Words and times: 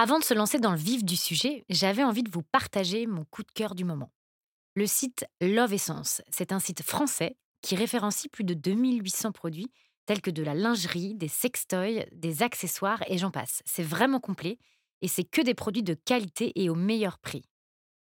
Avant 0.00 0.20
de 0.20 0.24
se 0.24 0.32
lancer 0.32 0.60
dans 0.60 0.70
le 0.70 0.78
vif 0.78 1.04
du 1.04 1.16
sujet, 1.16 1.64
j'avais 1.68 2.04
envie 2.04 2.22
de 2.22 2.30
vous 2.30 2.44
partager 2.44 3.08
mon 3.08 3.24
coup 3.24 3.42
de 3.42 3.50
cœur 3.52 3.74
du 3.74 3.84
moment. 3.84 4.12
Le 4.76 4.86
site 4.86 5.26
Love 5.40 5.74
Essence, 5.74 6.22
c'est 6.30 6.52
un 6.52 6.60
site 6.60 6.84
français 6.84 7.36
qui 7.62 7.74
référencie 7.74 8.28
plus 8.28 8.44
de 8.44 8.54
2800 8.54 9.32
produits 9.32 9.72
tels 10.06 10.20
que 10.20 10.30
de 10.30 10.44
la 10.44 10.54
lingerie, 10.54 11.16
des 11.16 11.26
sextoys, 11.26 12.06
des 12.12 12.44
accessoires 12.44 13.02
et 13.08 13.18
j'en 13.18 13.32
passe. 13.32 13.60
C'est 13.66 13.82
vraiment 13.82 14.20
complet 14.20 14.60
et 15.02 15.08
c'est 15.08 15.24
que 15.24 15.42
des 15.42 15.54
produits 15.54 15.82
de 15.82 15.94
qualité 15.94 16.52
et 16.54 16.70
au 16.70 16.76
meilleur 16.76 17.18
prix. 17.18 17.42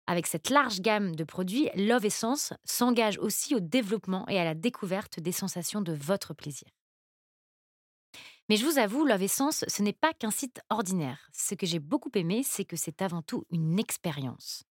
Avec 0.06 0.26
cette 0.26 0.48
large 0.48 0.80
gamme 0.80 1.14
de 1.14 1.24
produits, 1.24 1.68
Love 1.74 2.06
Essence 2.06 2.54
s'engage 2.64 3.18
aussi 3.18 3.54
au 3.54 3.60
développement 3.60 4.26
et 4.30 4.40
à 4.40 4.44
la 4.44 4.54
découverte 4.54 5.20
des 5.20 5.30
sensations 5.30 5.82
de 5.82 5.92
votre 5.92 6.32
plaisir. 6.32 6.70
Mais 8.52 8.58
je 8.58 8.66
vous 8.66 8.78
avoue, 8.78 9.06
Love 9.06 9.22
Essence, 9.22 9.64
ce 9.66 9.82
n'est 9.82 9.94
pas 9.94 10.12
qu'un 10.12 10.30
site 10.30 10.60
ordinaire. 10.68 11.30
Ce 11.32 11.54
que 11.54 11.64
j'ai 11.64 11.78
beaucoup 11.78 12.10
aimé, 12.14 12.42
c'est 12.44 12.66
que 12.66 12.76
c'est 12.76 13.00
avant 13.00 13.22
tout 13.22 13.46
une 13.50 13.78
expérience. 13.78 14.64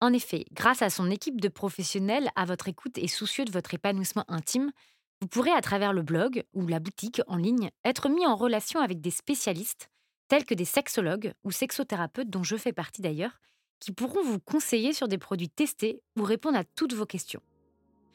En 0.00 0.12
effet, 0.12 0.44
grâce 0.50 0.82
à 0.82 0.90
son 0.90 1.08
équipe 1.08 1.40
de 1.40 1.46
professionnels 1.46 2.30
à 2.34 2.46
votre 2.46 2.66
écoute 2.66 2.98
et 2.98 3.06
soucieux 3.06 3.44
de 3.44 3.52
votre 3.52 3.74
épanouissement 3.74 4.24
intime, 4.26 4.72
vous 5.20 5.28
pourrez 5.28 5.52
à 5.52 5.60
travers 5.60 5.92
le 5.92 6.02
blog 6.02 6.42
ou 6.52 6.66
la 6.66 6.80
boutique 6.80 7.22
en 7.28 7.36
ligne 7.36 7.70
être 7.84 8.08
mis 8.08 8.26
en 8.26 8.34
relation 8.34 8.80
avec 8.80 9.00
des 9.00 9.12
spécialistes 9.12 9.88
tels 10.26 10.44
que 10.44 10.54
des 10.54 10.64
sexologues 10.64 11.32
ou 11.44 11.52
sexothérapeutes 11.52 12.28
dont 12.28 12.42
je 12.42 12.56
fais 12.56 12.72
partie 12.72 13.02
d'ailleurs, 13.02 13.38
qui 13.78 13.92
pourront 13.92 14.24
vous 14.24 14.40
conseiller 14.40 14.92
sur 14.92 15.06
des 15.06 15.16
produits 15.16 15.48
testés 15.48 16.02
ou 16.18 16.24
répondre 16.24 16.58
à 16.58 16.64
toutes 16.64 16.94
vos 16.94 17.06
questions. 17.06 17.42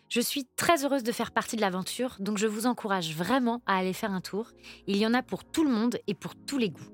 Je 0.09 0.21
suis 0.21 0.45
très 0.55 0.85
heureuse 0.85 1.03
de 1.03 1.11
faire 1.11 1.31
partie 1.31 1.55
de 1.55 1.61
l'aventure, 1.61 2.17
donc 2.19 2.37
je 2.37 2.47
vous 2.47 2.67
encourage 2.67 3.15
vraiment 3.15 3.61
à 3.65 3.77
aller 3.77 3.93
faire 3.93 4.11
un 4.11 4.21
tour. 4.21 4.51
Il 4.87 4.97
y 4.97 5.07
en 5.07 5.13
a 5.13 5.23
pour 5.23 5.43
tout 5.43 5.63
le 5.63 5.71
monde 5.71 5.97
et 6.07 6.13
pour 6.13 6.35
tous 6.35 6.57
les 6.57 6.69
goûts. 6.69 6.89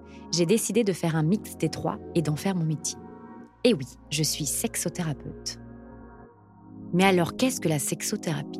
j'ai 0.31 0.45
décidé 0.45 0.83
de 0.83 0.93
faire 0.93 1.15
un 1.15 1.23
mix 1.23 1.57
des 1.57 1.69
trois 1.69 1.99
et 2.15 2.21
d'en 2.21 2.35
faire 2.35 2.55
mon 2.55 2.65
métier. 2.65 2.97
Et 3.63 3.73
oui, 3.73 3.85
je 4.09 4.23
suis 4.23 4.45
sexothérapeute. 4.45 5.59
Mais 6.93 7.03
alors, 7.03 7.35
qu'est-ce 7.35 7.61
que 7.61 7.69
la 7.69 7.79
sexothérapie? 7.79 8.59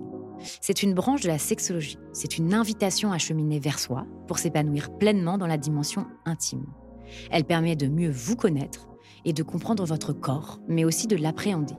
C'est 0.59 0.83
une 0.83 0.93
branche 0.93 1.21
de 1.21 1.27
la 1.27 1.37
sexologie. 1.37 1.97
C'est 2.13 2.37
une 2.37 2.53
invitation 2.53 3.11
à 3.11 3.17
cheminer 3.17 3.59
vers 3.59 3.79
soi 3.79 4.05
pour 4.27 4.39
s'épanouir 4.39 4.97
pleinement 4.97 5.37
dans 5.37 5.47
la 5.47 5.57
dimension 5.57 6.07
intime. 6.25 6.65
Elle 7.29 7.43
permet 7.43 7.75
de 7.75 7.87
mieux 7.87 8.09
vous 8.09 8.35
connaître 8.35 8.87
et 9.25 9.33
de 9.33 9.43
comprendre 9.43 9.85
votre 9.85 10.13
corps, 10.13 10.59
mais 10.67 10.85
aussi 10.85 11.07
de 11.07 11.15
l'appréhender. 11.15 11.75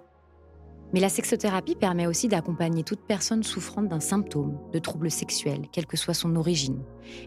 Mais 0.92 1.00
la 1.00 1.08
sexothérapie 1.08 1.74
permet 1.74 2.06
aussi 2.06 2.28
d'accompagner 2.28 2.82
toute 2.82 3.06
personne 3.06 3.42
souffrant 3.42 3.82
d'un 3.82 4.00
symptôme, 4.00 4.58
de 4.72 4.78
troubles 4.78 5.10
sexuels, 5.10 5.66
quelle 5.72 5.86
que 5.86 5.96
soit 5.96 6.14
son 6.14 6.36
origine, 6.36 6.82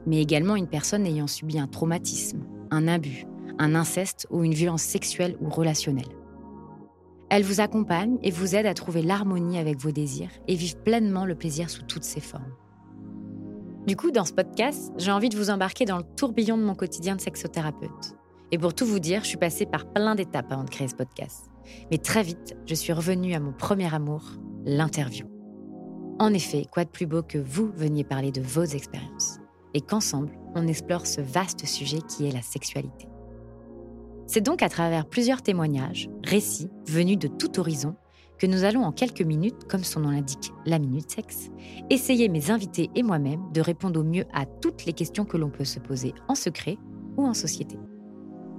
mais 0.05 0.21
également 0.21 0.55
une 0.55 0.67
personne 0.67 1.05
ayant 1.05 1.27
subi 1.27 1.57
un 1.57 1.67
traumatisme, 1.67 2.43
un 2.71 2.87
abus, 2.87 3.25
un 3.59 3.75
inceste 3.75 4.27
ou 4.29 4.43
une 4.43 4.53
violence 4.53 4.81
sexuelle 4.81 5.37
ou 5.41 5.49
relationnelle. 5.49 6.15
Elle 7.29 7.43
vous 7.43 7.59
accompagne 7.59 8.17
et 8.21 8.31
vous 8.31 8.55
aide 8.55 8.65
à 8.65 8.73
trouver 8.73 9.01
l'harmonie 9.01 9.57
avec 9.57 9.79
vos 9.79 9.91
désirs 9.91 10.29
et 10.47 10.55
vivre 10.55 10.77
pleinement 10.83 11.25
le 11.25 11.35
plaisir 11.35 11.69
sous 11.69 11.83
toutes 11.83 12.03
ses 12.03 12.21
formes. 12.21 12.53
Du 13.87 13.95
coup, 13.95 14.11
dans 14.11 14.25
ce 14.25 14.33
podcast, 14.33 14.91
j'ai 14.97 15.11
envie 15.11 15.29
de 15.29 15.37
vous 15.37 15.49
embarquer 15.49 15.85
dans 15.85 15.97
le 15.97 16.03
tourbillon 16.15 16.57
de 16.57 16.63
mon 16.63 16.75
quotidien 16.75 17.15
de 17.15 17.21
sexothérapeute. 17.21 18.15
Et 18.51 18.57
pour 18.57 18.73
tout 18.73 18.85
vous 18.85 18.99
dire, 18.99 19.23
je 19.23 19.29
suis 19.29 19.37
passée 19.37 19.65
par 19.65 19.91
plein 19.91 20.15
d'étapes 20.15 20.51
avant 20.51 20.63
de 20.63 20.69
créer 20.69 20.87
ce 20.87 20.95
podcast. 20.95 21.45
Mais 21.91 21.97
très 21.97 22.23
vite, 22.23 22.55
je 22.65 22.75
suis 22.75 22.93
revenue 22.93 23.33
à 23.33 23.39
mon 23.39 23.53
premier 23.53 23.93
amour, 23.93 24.23
l'interview. 24.65 25.27
En 26.19 26.33
effet, 26.33 26.65
quoi 26.71 26.85
de 26.85 26.89
plus 26.89 27.05
beau 27.05 27.21
que 27.21 27.37
vous 27.37 27.71
veniez 27.75 28.03
parler 28.03 28.31
de 28.31 28.41
vos 28.41 28.63
expériences 28.63 29.39
et 29.73 29.81
qu'ensemble, 29.81 30.31
on 30.55 30.67
explore 30.67 31.05
ce 31.05 31.21
vaste 31.21 31.65
sujet 31.65 31.99
qui 32.07 32.27
est 32.27 32.31
la 32.31 32.41
sexualité. 32.41 33.07
C'est 34.27 34.41
donc 34.41 34.63
à 34.63 34.69
travers 34.69 35.05
plusieurs 35.05 35.41
témoignages, 35.41 36.09
récits, 36.23 36.69
venus 36.87 37.19
de 37.19 37.27
tout 37.27 37.59
horizon, 37.59 37.95
que 38.39 38.47
nous 38.47 38.63
allons 38.63 38.83
en 38.83 38.91
quelques 38.91 39.21
minutes, 39.21 39.65
comme 39.69 39.83
son 39.83 40.01
nom 40.01 40.09
l'indique, 40.09 40.51
la 40.65 40.79
minute 40.79 41.11
sexe, 41.11 41.49
essayer 41.89 42.27
mes 42.27 42.51
invités 42.51 42.89
et 42.95 43.03
moi-même 43.03 43.41
de 43.53 43.61
répondre 43.61 43.99
au 43.99 44.03
mieux 44.03 44.25
à 44.33 44.45
toutes 44.45 44.85
les 44.85 44.93
questions 44.93 45.25
que 45.25 45.37
l'on 45.37 45.49
peut 45.49 45.63
se 45.63 45.79
poser 45.79 46.13
en 46.27 46.35
secret 46.35 46.77
ou 47.17 47.25
en 47.25 47.33
société. 47.33 47.77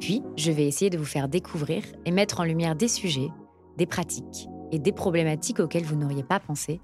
Puis, 0.00 0.22
je 0.36 0.52
vais 0.52 0.66
essayer 0.66 0.90
de 0.90 0.98
vous 0.98 1.04
faire 1.04 1.28
découvrir 1.28 1.82
et 2.04 2.10
mettre 2.10 2.40
en 2.40 2.44
lumière 2.44 2.76
des 2.76 2.88
sujets, 2.88 3.28
des 3.76 3.86
pratiques 3.86 4.48
et 4.72 4.78
des 4.78 4.92
problématiques 4.92 5.60
auxquelles 5.60 5.84
vous 5.84 5.96
n'auriez 5.96 6.22
pas 6.22 6.40
pensé, 6.40 6.80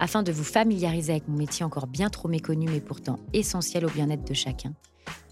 afin 0.00 0.22
de 0.22 0.32
vous 0.32 0.44
familiariser 0.44 1.12
avec 1.12 1.28
mon 1.28 1.36
métier 1.36 1.64
encore 1.64 1.86
bien 1.86 2.10
trop 2.10 2.28
méconnu 2.28 2.68
mais 2.68 2.80
pourtant 2.80 3.18
essentiel 3.32 3.84
au 3.84 3.90
bien-être 3.90 4.26
de 4.26 4.34
chacun, 4.34 4.72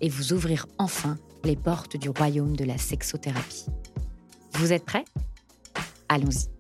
et 0.00 0.08
vous 0.08 0.32
ouvrir 0.32 0.66
enfin 0.78 1.18
les 1.44 1.56
portes 1.56 1.96
du 1.96 2.08
royaume 2.08 2.56
de 2.56 2.64
la 2.64 2.78
sexothérapie. 2.78 3.66
Vous 4.54 4.72
êtes 4.72 4.84
prêts? 4.84 5.04
Allons-y. 6.08 6.53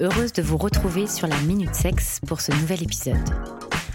Heureuse 0.00 0.32
de 0.32 0.40
vous 0.40 0.56
retrouver 0.56 1.06
sur 1.06 1.26
la 1.26 1.38
Minute 1.42 1.74
Sexe 1.74 2.20
pour 2.26 2.40
ce 2.40 2.52
nouvel 2.52 2.82
épisode. 2.82 3.16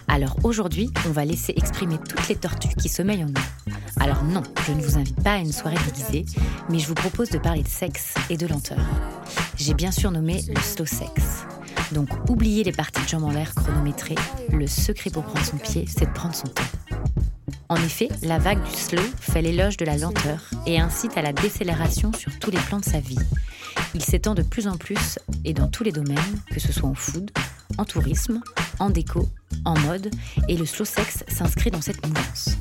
Alors 0.07 0.37
aujourd'hui, 0.43 0.91
on 1.07 1.11
va 1.11 1.25
laisser 1.25 1.53
exprimer 1.57 1.97
toutes 1.97 2.27
les 2.27 2.35
tortues 2.35 2.75
qui 2.77 2.89
sommeillent 2.89 3.23
en 3.23 3.27
nous. 3.27 3.73
Alors 3.99 4.23
non, 4.23 4.43
je 4.67 4.73
ne 4.73 4.81
vous 4.81 4.97
invite 4.97 5.21
pas 5.23 5.33
à 5.33 5.37
une 5.37 5.51
soirée 5.51 5.77
déguisée, 5.85 6.25
mais 6.69 6.77
je 6.77 6.87
vous 6.87 6.93
propose 6.93 7.29
de 7.31 7.39
parler 7.39 7.63
de 7.63 7.67
sexe 7.67 8.13
et 8.29 8.37
de 8.37 8.45
lenteur. 8.45 8.77
J'ai 9.57 9.73
bien 9.73 9.91
sûr 9.91 10.11
nommé 10.11 10.43
le 10.47 10.61
slow 10.61 10.85
sex. 10.85 11.45
Donc 11.91 12.09
oubliez 12.29 12.63
les 12.63 12.71
parties 12.71 13.01
de 13.01 13.07
jambes 13.07 13.23
en 13.23 13.31
l'air 13.31 13.55
chronométrées, 13.55 14.15
le 14.51 14.67
secret 14.67 15.09
pour 15.09 15.23
prendre 15.23 15.45
son 15.45 15.57
pied, 15.57 15.85
c'est 15.87 16.05
de 16.05 16.13
prendre 16.13 16.35
son 16.35 16.47
temps. 16.47 16.63
En 17.67 17.77
effet, 17.77 18.09
la 18.21 18.37
vague 18.37 18.63
du 18.63 18.75
slow 18.75 19.01
fait 19.19 19.41
l'éloge 19.41 19.77
de 19.77 19.85
la 19.85 19.97
lenteur 19.97 20.51
et 20.67 20.79
incite 20.79 21.17
à 21.17 21.23
la 21.23 21.33
décélération 21.33 22.13
sur 22.13 22.37
tous 22.37 22.51
les 22.51 22.59
plans 22.59 22.79
de 22.79 22.85
sa 22.85 22.99
vie, 22.99 23.17
il 23.95 24.03
s'étend 24.03 24.35
de 24.35 24.41
plus 24.41 24.67
en 24.67 24.75
plus 24.75 25.19
et 25.45 25.53
dans 25.53 25.69
tous 25.69 25.83
les 25.85 25.93
domaines, 25.93 26.41
que 26.51 26.59
ce 26.59 26.73
soit 26.73 26.89
en 26.89 26.95
food, 26.95 27.31
en 27.77 27.85
tourisme, 27.85 28.41
en 28.79 28.89
déco, 28.89 29.29
en 29.63 29.79
mode, 29.79 30.11
et 30.49 30.57
le 30.57 30.65
slow 30.65 30.83
sex 30.83 31.23
s'inscrit 31.29 31.71
dans 31.71 31.81
cette 31.81 32.05
mouvance. 32.05 32.57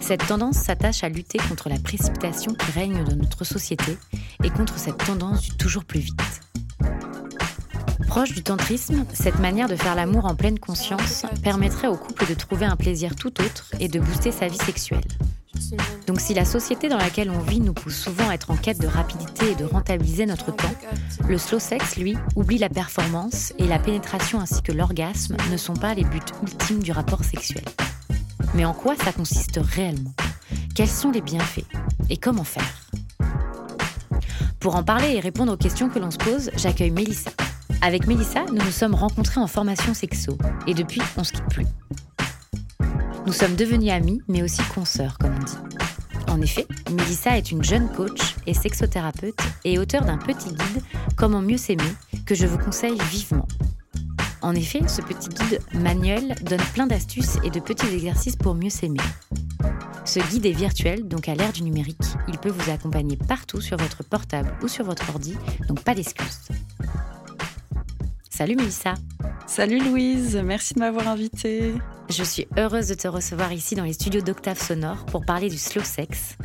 Cette 0.00 0.24
tendance 0.26 0.56
s'attache 0.56 1.02
à 1.02 1.08
lutter 1.08 1.38
contre 1.48 1.68
la 1.68 1.80
précipitation 1.80 2.54
qui 2.54 2.70
règne 2.70 3.02
dans 3.04 3.16
notre 3.16 3.44
société 3.44 3.98
et 4.44 4.50
contre 4.50 4.78
cette 4.78 5.04
tendance 5.04 5.42
du 5.42 5.50
toujours 5.50 5.84
plus 5.84 6.00
vite. 6.00 6.22
Proche 8.06 8.32
du 8.32 8.44
tantrisme, 8.44 9.04
cette 9.12 9.40
manière 9.40 9.68
de 9.68 9.76
faire 9.76 9.96
l'amour 9.96 10.26
en 10.26 10.36
pleine 10.36 10.60
conscience 10.60 11.26
permettrait 11.42 11.88
au 11.88 11.96
couple 11.96 12.26
de 12.28 12.34
trouver 12.34 12.66
un 12.66 12.76
plaisir 12.76 13.16
tout 13.16 13.40
autre 13.42 13.66
et 13.80 13.88
de 13.88 13.98
booster 13.98 14.30
sa 14.30 14.46
vie 14.46 14.56
sexuelle. 14.56 15.02
Donc 16.06 16.20
si 16.20 16.34
la 16.34 16.44
société 16.44 16.88
dans 16.88 16.96
laquelle 16.96 17.30
on 17.30 17.40
vit 17.40 17.60
nous 17.60 17.72
pousse 17.72 17.96
souvent 17.96 18.28
à 18.28 18.34
être 18.34 18.50
en 18.50 18.56
quête 18.56 18.80
de 18.80 18.86
rapidité 18.86 19.52
et 19.52 19.54
de 19.54 19.64
rentabiliser 19.64 20.26
notre 20.26 20.54
temps, 20.54 20.74
le 21.28 21.38
slow 21.38 21.58
sex, 21.58 21.96
lui, 21.96 22.16
oublie 22.36 22.58
la 22.58 22.68
performance 22.68 23.52
et 23.58 23.66
la 23.66 23.78
pénétration 23.78 24.40
ainsi 24.40 24.62
que 24.62 24.72
l'orgasme 24.72 25.36
ne 25.50 25.56
sont 25.56 25.74
pas 25.74 25.94
les 25.94 26.04
buts 26.04 26.20
ultimes 26.42 26.82
du 26.82 26.92
rapport 26.92 27.24
sexuel. 27.24 27.64
Mais 28.54 28.64
en 28.64 28.72
quoi 28.72 28.96
ça 28.96 29.12
consiste 29.12 29.60
réellement? 29.62 30.12
Quels 30.74 30.88
sont 30.88 31.10
les 31.10 31.20
bienfaits? 31.20 31.66
Et 32.08 32.16
comment 32.16 32.44
faire? 32.44 32.88
Pour 34.60 34.76
en 34.76 34.82
parler 34.82 35.14
et 35.14 35.20
répondre 35.20 35.52
aux 35.52 35.56
questions 35.56 35.88
que 35.88 35.98
l'on 35.98 36.10
se 36.10 36.18
pose, 36.18 36.50
j'accueille 36.56 36.90
Mélissa. 36.90 37.30
Avec 37.82 38.06
Mélissa, 38.06 38.44
nous 38.46 38.64
nous 38.64 38.70
sommes 38.70 38.94
rencontrés 38.94 39.40
en 39.40 39.46
formation 39.46 39.94
sexo 39.94 40.36
et 40.66 40.74
depuis, 40.74 41.02
on 41.16 41.24
se 41.24 41.32
quitte 41.32 41.48
plus. 41.48 41.66
Nous 43.28 43.34
sommes 43.34 43.56
devenus 43.56 43.92
amis, 43.92 44.22
mais 44.26 44.42
aussi 44.42 44.62
consoeurs, 44.74 45.18
comme 45.18 45.34
on 45.34 45.44
dit. 45.44 45.58
En 46.30 46.40
effet, 46.40 46.66
Mélissa 46.90 47.36
est 47.36 47.52
une 47.52 47.62
jeune 47.62 47.86
coach 47.92 48.34
et 48.46 48.54
sexothérapeute 48.54 49.38
et 49.66 49.78
auteure 49.78 50.06
d'un 50.06 50.16
petit 50.16 50.48
guide 50.48 50.82
Comment 51.14 51.42
mieux 51.42 51.58
s'aimer 51.58 51.92
que 52.24 52.34
je 52.34 52.46
vous 52.46 52.56
conseille 52.56 52.96
vivement. 53.10 53.46
En 54.40 54.54
effet, 54.54 54.80
ce 54.88 55.02
petit 55.02 55.28
guide 55.28 55.60
manuel 55.74 56.36
donne 56.40 56.62
plein 56.72 56.86
d'astuces 56.86 57.36
et 57.44 57.50
de 57.50 57.60
petits 57.60 57.92
exercices 57.92 58.36
pour 58.36 58.54
mieux 58.54 58.70
s'aimer. 58.70 59.00
Ce 60.06 60.20
guide 60.30 60.46
est 60.46 60.52
virtuel, 60.52 61.06
donc 61.06 61.28
à 61.28 61.34
l'ère 61.34 61.52
du 61.52 61.64
numérique. 61.64 61.98
Il 62.28 62.38
peut 62.38 62.48
vous 62.48 62.70
accompagner 62.70 63.18
partout 63.18 63.60
sur 63.60 63.76
votre 63.76 64.02
portable 64.04 64.56
ou 64.62 64.68
sur 64.68 64.86
votre 64.86 65.06
ordi, 65.10 65.36
donc 65.68 65.82
pas 65.82 65.94
d'excuses. 65.94 66.48
Salut 68.38 68.54
Mélissa 68.54 68.94
Salut 69.48 69.80
Louise, 69.80 70.36
merci 70.36 70.72
de 70.74 70.78
m'avoir 70.78 71.08
invitée. 71.08 71.74
Je 72.08 72.22
suis 72.22 72.46
heureuse 72.56 72.86
de 72.86 72.94
te 72.94 73.08
recevoir 73.08 73.52
ici 73.52 73.74
dans 73.74 73.82
les 73.82 73.94
studios 73.94 74.20
d'Octave 74.20 74.62
Sonore 74.62 75.06
pour 75.06 75.26
parler 75.26 75.48
du 75.48 75.58
slow 75.58 75.82
sex, 75.82 76.36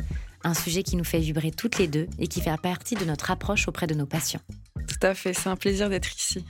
un 0.42 0.54
sujet 0.54 0.82
qui 0.82 0.96
nous 0.96 1.04
fait 1.04 1.20
vibrer 1.20 1.52
toutes 1.52 1.78
les 1.78 1.86
deux 1.86 2.08
et 2.18 2.26
qui 2.26 2.40
fait 2.40 2.60
partie 2.60 2.96
de 2.96 3.04
notre 3.04 3.30
approche 3.30 3.68
auprès 3.68 3.86
de 3.86 3.94
nos 3.94 4.06
patients. 4.06 4.40
Tout 4.74 5.06
à 5.06 5.14
fait, 5.14 5.34
c'est 5.34 5.48
un 5.48 5.54
plaisir 5.54 5.88
d'être 5.88 6.12
ici. 6.16 6.44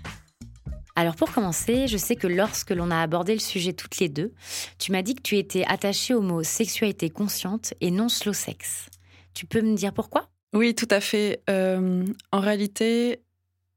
Alors 0.97 1.15
pour 1.15 1.31
commencer, 1.31 1.89
je 1.89 1.99
sais 1.99 2.17
que 2.17 2.27
lorsque 2.27 2.71
l'on 2.71 2.91
a 2.91 3.03
abordé 3.03 3.35
le 3.35 3.41
sujet 3.41 3.75
toutes 3.75 3.99
les 3.99 4.09
deux, 4.09 4.33
tu 4.79 4.93
m'as 4.93 5.03
dit 5.03 5.15
que 5.15 5.21
tu 5.21 5.37
étais 5.37 5.67
attachée 5.69 6.15
au 6.15 6.23
mot 6.23 6.43
sexualité 6.43 7.11
consciente 7.11 7.75
et 7.83 7.91
non 7.91 8.09
slow 8.09 8.33
sex. 8.33 8.89
Tu 9.35 9.45
peux 9.45 9.61
me 9.61 9.77
dire 9.77 9.93
pourquoi? 9.93 10.31
Oui, 10.55 10.75
tout 10.75 10.89
à 10.91 11.01
fait. 11.01 11.43
Euh, 11.51 12.03
en 12.33 12.41
réalité, 12.41 13.21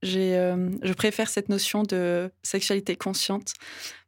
euh, 0.06 0.70
je 0.84 0.94
préfère 0.94 1.30
cette 1.30 1.50
notion 1.50 1.84
de 1.84 2.32
sexualité 2.44 2.96
consciente 2.96 3.54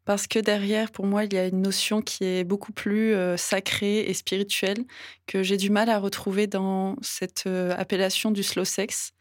parce 0.06 0.25
que 0.25 0.39
derrière, 0.39 0.91
pour 0.91 1.06
moi, 1.06 1.25
il 1.25 1.33
y 1.33 1.38
a 1.38 1.45
une 1.45 1.62
notion 1.62 2.01
qui 2.01 2.24
est 2.25 2.44
beaucoup 2.44 2.71
plus 2.71 3.13
euh, 3.13 3.38
sacrée 3.38 4.00
et 4.00 4.13
spirituelle 4.13 4.83
que 5.27 5.44
j'ai 5.44 5.57
du 5.57 5.69
mal 5.69 5.89
à 5.89 6.00
retrouver 6.00 6.47
dans 6.47 6.95
cette 7.01 7.44
euh, 7.45 7.75
appellation 7.77 8.31
du 8.31 8.41
slow 8.41 8.65
sex. 8.65 9.12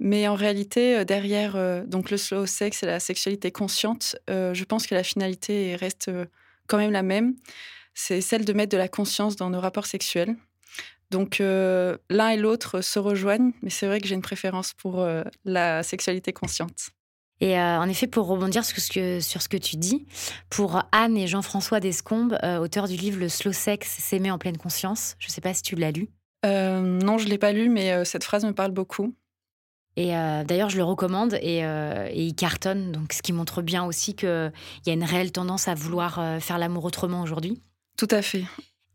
Mais 0.00 0.26
en 0.26 0.34
réalité, 0.34 1.04
derrière 1.04 1.84
donc 1.86 2.10
le 2.10 2.16
slow 2.16 2.44
sex 2.44 2.82
et 2.82 2.86
la 2.86 2.98
sexualité 2.98 3.52
consciente, 3.52 4.16
je 4.26 4.64
pense 4.64 4.88
que 4.88 4.96
la 4.96 5.04
finalité 5.04 5.76
reste 5.76 6.10
quand 6.66 6.78
même 6.78 6.90
la 6.90 7.04
même. 7.04 7.36
C'est 7.94 8.20
celle 8.20 8.44
de 8.44 8.52
mettre 8.52 8.72
de 8.72 8.76
la 8.76 8.88
conscience 8.88 9.36
dans 9.36 9.50
nos 9.50 9.60
rapports 9.60 9.86
sexuels. 9.86 10.34
Donc 11.14 11.38
l'un 11.38 12.28
et 12.28 12.36
l'autre 12.36 12.80
se 12.80 12.98
rejoignent, 12.98 13.52
mais 13.62 13.70
c'est 13.70 13.86
vrai 13.86 14.00
que 14.00 14.06
j'ai 14.06 14.14
une 14.14 14.22
préférence 14.22 14.74
pour 14.74 15.06
la 15.44 15.82
sexualité 15.82 16.32
consciente. 16.32 16.90
Et 17.40 17.58
euh, 17.58 17.78
en 17.78 17.88
effet, 17.88 18.06
pour 18.06 18.26
rebondir 18.26 18.64
sur 18.64 18.78
ce, 18.78 18.90
que, 18.90 19.20
sur 19.20 19.42
ce 19.42 19.48
que 19.48 19.56
tu 19.56 19.76
dis, 19.76 20.06
pour 20.50 20.82
Anne 20.92 21.16
et 21.16 21.26
Jean-François 21.26 21.80
Descombes, 21.80 22.38
euh, 22.42 22.58
auteurs 22.58 22.88
du 22.88 22.96
livre 22.96 23.18
Le 23.18 23.28
Slow 23.28 23.52
Sex, 23.52 23.88
s'aimer 23.88 24.30
en 24.30 24.38
pleine 24.38 24.56
conscience, 24.56 25.16
je 25.18 25.26
ne 25.28 25.30
sais 25.30 25.40
pas 25.40 25.52
si 25.52 25.62
tu 25.62 25.74
l'as 25.74 25.90
lu. 25.90 26.08
Euh, 26.46 26.80
non, 26.80 27.18
je 27.18 27.24
ne 27.24 27.30
l'ai 27.30 27.38
pas 27.38 27.52
lu, 27.52 27.68
mais 27.68 28.04
cette 28.04 28.24
phrase 28.24 28.44
me 28.44 28.52
parle 28.52 28.70
beaucoup. 28.70 29.14
Et 29.96 30.08
d'ailleurs, 30.08 30.70
je 30.70 30.76
le 30.76 30.82
recommande 30.82 31.34
et, 31.34 31.58
et, 31.58 32.22
il 32.24 32.34
cartonne, 32.34 32.90
donc 32.90 33.12
ce 33.12 33.22
qui 33.22 33.32
montre 33.32 33.62
bien 33.62 33.84
aussi 33.84 34.16
qu'il 34.16 34.52
y 34.86 34.90
a 34.90 34.92
une 34.92 35.04
réelle 35.04 35.30
tendance 35.30 35.68
à 35.68 35.74
vouloir 35.74 36.20
faire 36.40 36.58
l'amour 36.58 36.84
autrement 36.84 37.22
aujourd'hui. 37.22 37.62
Tout 37.96 38.08
à 38.10 38.20
fait. 38.20 38.44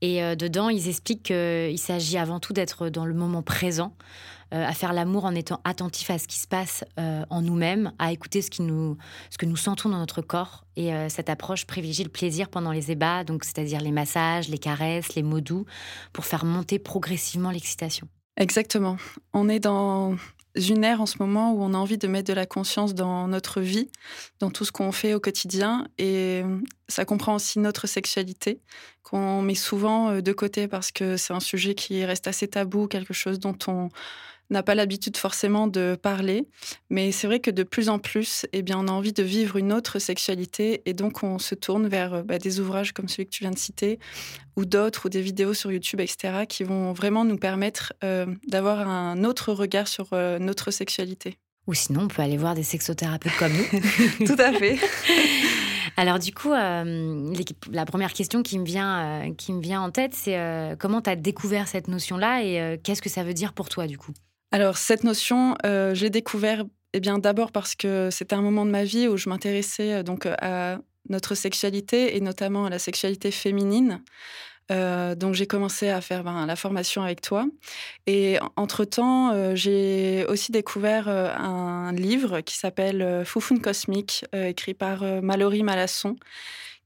Et 0.01 0.21
dedans, 0.37 0.69
ils 0.69 0.87
expliquent 0.87 1.23
qu'il 1.23 1.77
s'agit 1.77 2.17
avant 2.17 2.39
tout 2.39 2.53
d'être 2.53 2.89
dans 2.89 3.05
le 3.05 3.13
moment 3.13 3.41
présent, 3.41 3.93
euh, 4.51 4.65
à 4.65 4.73
faire 4.73 4.93
l'amour 4.93 5.25
en 5.25 5.35
étant 5.35 5.61
attentif 5.63 6.09
à 6.09 6.17
ce 6.17 6.27
qui 6.27 6.39
se 6.39 6.47
passe 6.47 6.83
euh, 6.99 7.23
en 7.29 7.43
nous-mêmes, 7.43 7.91
à 7.99 8.11
écouter 8.11 8.41
ce, 8.41 8.49
ce 8.49 9.37
que 9.37 9.45
nous 9.45 9.55
sentons 9.55 9.89
dans 9.89 9.99
notre 9.99 10.23
corps. 10.23 10.65
Et 10.75 10.91
euh, 10.91 11.07
cette 11.07 11.29
approche 11.29 11.67
privilégie 11.67 12.03
le 12.03 12.09
plaisir 12.09 12.49
pendant 12.49 12.71
les 12.71 12.89
ébats, 12.89 13.23
donc 13.23 13.43
c'est-à-dire 13.43 13.79
les 13.79 13.91
massages, 13.91 14.49
les 14.49 14.57
caresses, 14.57 15.13
les 15.13 15.21
mots 15.21 15.39
doux, 15.39 15.65
pour 16.13 16.25
faire 16.25 16.45
monter 16.45 16.79
progressivement 16.79 17.51
l'excitation. 17.51 18.07
Exactement. 18.37 18.97
On 19.33 19.49
est 19.49 19.59
dans 19.59 20.15
une 20.55 20.83
ère 20.83 21.01
en 21.01 21.05
ce 21.05 21.17
moment 21.19 21.53
où 21.53 21.61
on 21.61 21.73
a 21.73 21.77
envie 21.77 21.97
de 21.97 22.07
mettre 22.07 22.27
de 22.27 22.33
la 22.33 22.45
conscience 22.45 22.93
dans 22.93 23.27
notre 23.27 23.61
vie, 23.61 23.89
dans 24.39 24.49
tout 24.49 24.65
ce 24.65 24.71
qu'on 24.71 24.91
fait 24.91 25.13
au 25.13 25.19
quotidien. 25.19 25.87
Et 25.97 26.43
ça 26.87 27.05
comprend 27.05 27.35
aussi 27.35 27.59
notre 27.59 27.87
sexualité, 27.87 28.61
qu'on 29.03 29.41
met 29.41 29.55
souvent 29.55 30.21
de 30.21 30.31
côté 30.33 30.67
parce 30.67 30.91
que 30.91 31.17
c'est 31.17 31.33
un 31.33 31.39
sujet 31.39 31.75
qui 31.75 32.03
reste 32.03 32.27
assez 32.27 32.47
tabou, 32.47 32.87
quelque 32.87 33.13
chose 33.13 33.39
dont 33.39 33.57
on 33.67 33.89
n'a 34.49 34.63
pas 34.63 34.75
l'habitude 34.75 35.17
forcément 35.17 35.67
de 35.67 35.97
parler, 36.01 36.47
mais 36.89 37.11
c'est 37.11 37.27
vrai 37.27 37.39
que 37.39 37.51
de 37.51 37.63
plus 37.63 37.89
en 37.89 37.99
plus, 37.99 38.45
eh 38.53 38.61
bien, 38.61 38.77
on 38.79 38.87
a 38.87 38.91
envie 38.91 39.13
de 39.13 39.23
vivre 39.23 39.57
une 39.57 39.71
autre 39.71 39.99
sexualité 39.99 40.81
et 40.85 40.93
donc 40.93 41.23
on 41.23 41.39
se 41.39 41.55
tourne 41.55 41.87
vers 41.87 42.23
bah, 42.23 42.39
des 42.39 42.59
ouvrages 42.59 42.93
comme 42.93 43.07
celui 43.07 43.25
que 43.25 43.31
tu 43.31 43.43
viens 43.43 43.51
de 43.51 43.57
citer 43.57 43.99
ou 44.59 44.65
d'autres 44.65 45.05
ou 45.05 45.09
des 45.09 45.21
vidéos 45.21 45.53
sur 45.53 45.71
YouTube, 45.71 46.01
etc., 46.01 46.45
qui 46.47 46.63
vont 46.63 46.91
vraiment 46.91 47.23
nous 47.23 47.37
permettre 47.37 47.93
euh, 48.03 48.25
d'avoir 48.47 48.87
un 48.87 49.23
autre 49.23 49.53
regard 49.53 49.87
sur 49.87 50.07
euh, 50.13 50.37
notre 50.37 50.69
sexualité. 50.71 51.37
Ou 51.67 51.73
sinon, 51.73 52.01
on 52.03 52.07
peut 52.07 52.21
aller 52.21 52.37
voir 52.37 52.55
des 52.55 52.63
sexothérapeutes 52.63 53.37
comme 53.37 53.53
nous. 53.53 54.25
Tout 54.25 54.41
à 54.41 54.51
fait. 54.51 54.77
Alors 55.97 56.19
du 56.19 56.33
coup, 56.33 56.51
euh, 56.51 57.33
la 57.71 57.85
première 57.85 58.13
question 58.13 58.43
qui 58.43 58.59
me 58.59 58.65
vient, 58.65 59.33
qui 59.37 59.53
me 59.53 59.61
vient 59.61 59.81
en 59.81 59.91
tête, 59.91 60.13
c'est 60.13 60.37
comment 60.79 61.01
tu 61.01 61.09
as 61.09 61.15
découvert 61.15 61.67
cette 61.67 61.87
notion-là 61.87 62.43
et 62.43 62.79
qu'est-ce 62.83 63.01
que 63.01 63.09
ça 63.09 63.23
veut 63.23 63.33
dire 63.33 63.53
pour 63.53 63.69
toi 63.69 63.85
du 63.85 63.97
coup? 63.97 64.13
Alors, 64.51 64.77
cette 64.77 65.03
notion, 65.03 65.55
euh, 65.65 65.93
je 65.93 66.03
l'ai 66.03 66.09
découvert 66.09 66.65
eh 66.93 66.99
bien, 66.99 67.19
d'abord 67.19 67.51
parce 67.51 67.75
que 67.75 68.09
c'était 68.11 68.33
un 68.35 68.41
moment 68.41 68.65
de 68.65 68.71
ma 68.71 68.83
vie 68.83 69.07
où 69.07 69.15
je 69.15 69.29
m'intéressais 69.29 69.93
euh, 69.93 70.03
donc 70.03 70.25
à 70.25 70.79
notre 71.07 71.35
sexualité 71.35 72.15
et 72.17 72.21
notamment 72.21 72.65
à 72.65 72.69
la 72.69 72.79
sexualité 72.79 73.31
féminine. 73.31 74.03
Euh, 74.71 75.15
donc 75.15 75.33
j'ai 75.33 75.47
commencé 75.47 75.89
à 75.89 76.01
faire 76.01 76.23
ben, 76.23 76.45
la 76.45 76.55
formation 76.55 77.01
avec 77.01 77.21
toi. 77.21 77.45
Et 78.07 78.37
entre-temps, 78.55 79.55
j'ai 79.55 80.25
aussi 80.27 80.51
découvert 80.51 81.07
un 81.07 81.91
livre 81.91 82.41
qui 82.41 82.57
s'appelle 82.57 83.23
Foufoune 83.25 83.61
cosmique, 83.61 84.25
écrit 84.33 84.73
par 84.73 85.03
Mallory 85.21 85.63
Malasson, 85.63 86.15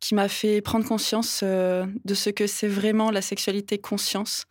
qui 0.04 0.16
m'a 0.16 0.28
fait 0.28 0.60
prendre 0.60 0.86
conscience 0.86 1.40
euh, 1.44 1.86
de 2.04 2.14
ce 2.14 2.30
que 2.30 2.46
c'est 2.46 2.68
vraiment 2.68 3.10
la 3.10 3.22
sexualité 3.22 3.78
conscience. 3.78 4.44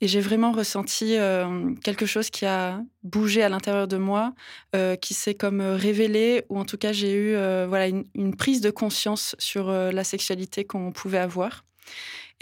Et 0.00 0.06
j'ai 0.06 0.20
vraiment 0.20 0.52
ressenti 0.52 1.16
euh, 1.18 1.74
quelque 1.82 2.06
chose 2.06 2.30
qui 2.30 2.46
a 2.46 2.80
bougé 3.02 3.42
à 3.42 3.48
l'intérieur 3.48 3.88
de 3.88 3.96
moi, 3.96 4.32
euh, 4.76 4.94
qui 4.94 5.12
s'est 5.12 5.34
comme 5.34 5.60
révélé, 5.60 6.44
ou 6.50 6.60
en 6.60 6.64
tout 6.64 6.76
cas 6.76 6.92
j'ai 6.92 7.14
eu 7.14 7.32
voilà 7.66 7.88
une, 7.88 8.36
prise 8.36 8.60
de 8.60 8.70
conscience 8.70 9.34
sur 9.40 9.72
la 9.72 10.04
sexualité 10.04 10.64
qu'on 10.64 10.92
pouvait 10.92 11.18
avoir. 11.18 11.64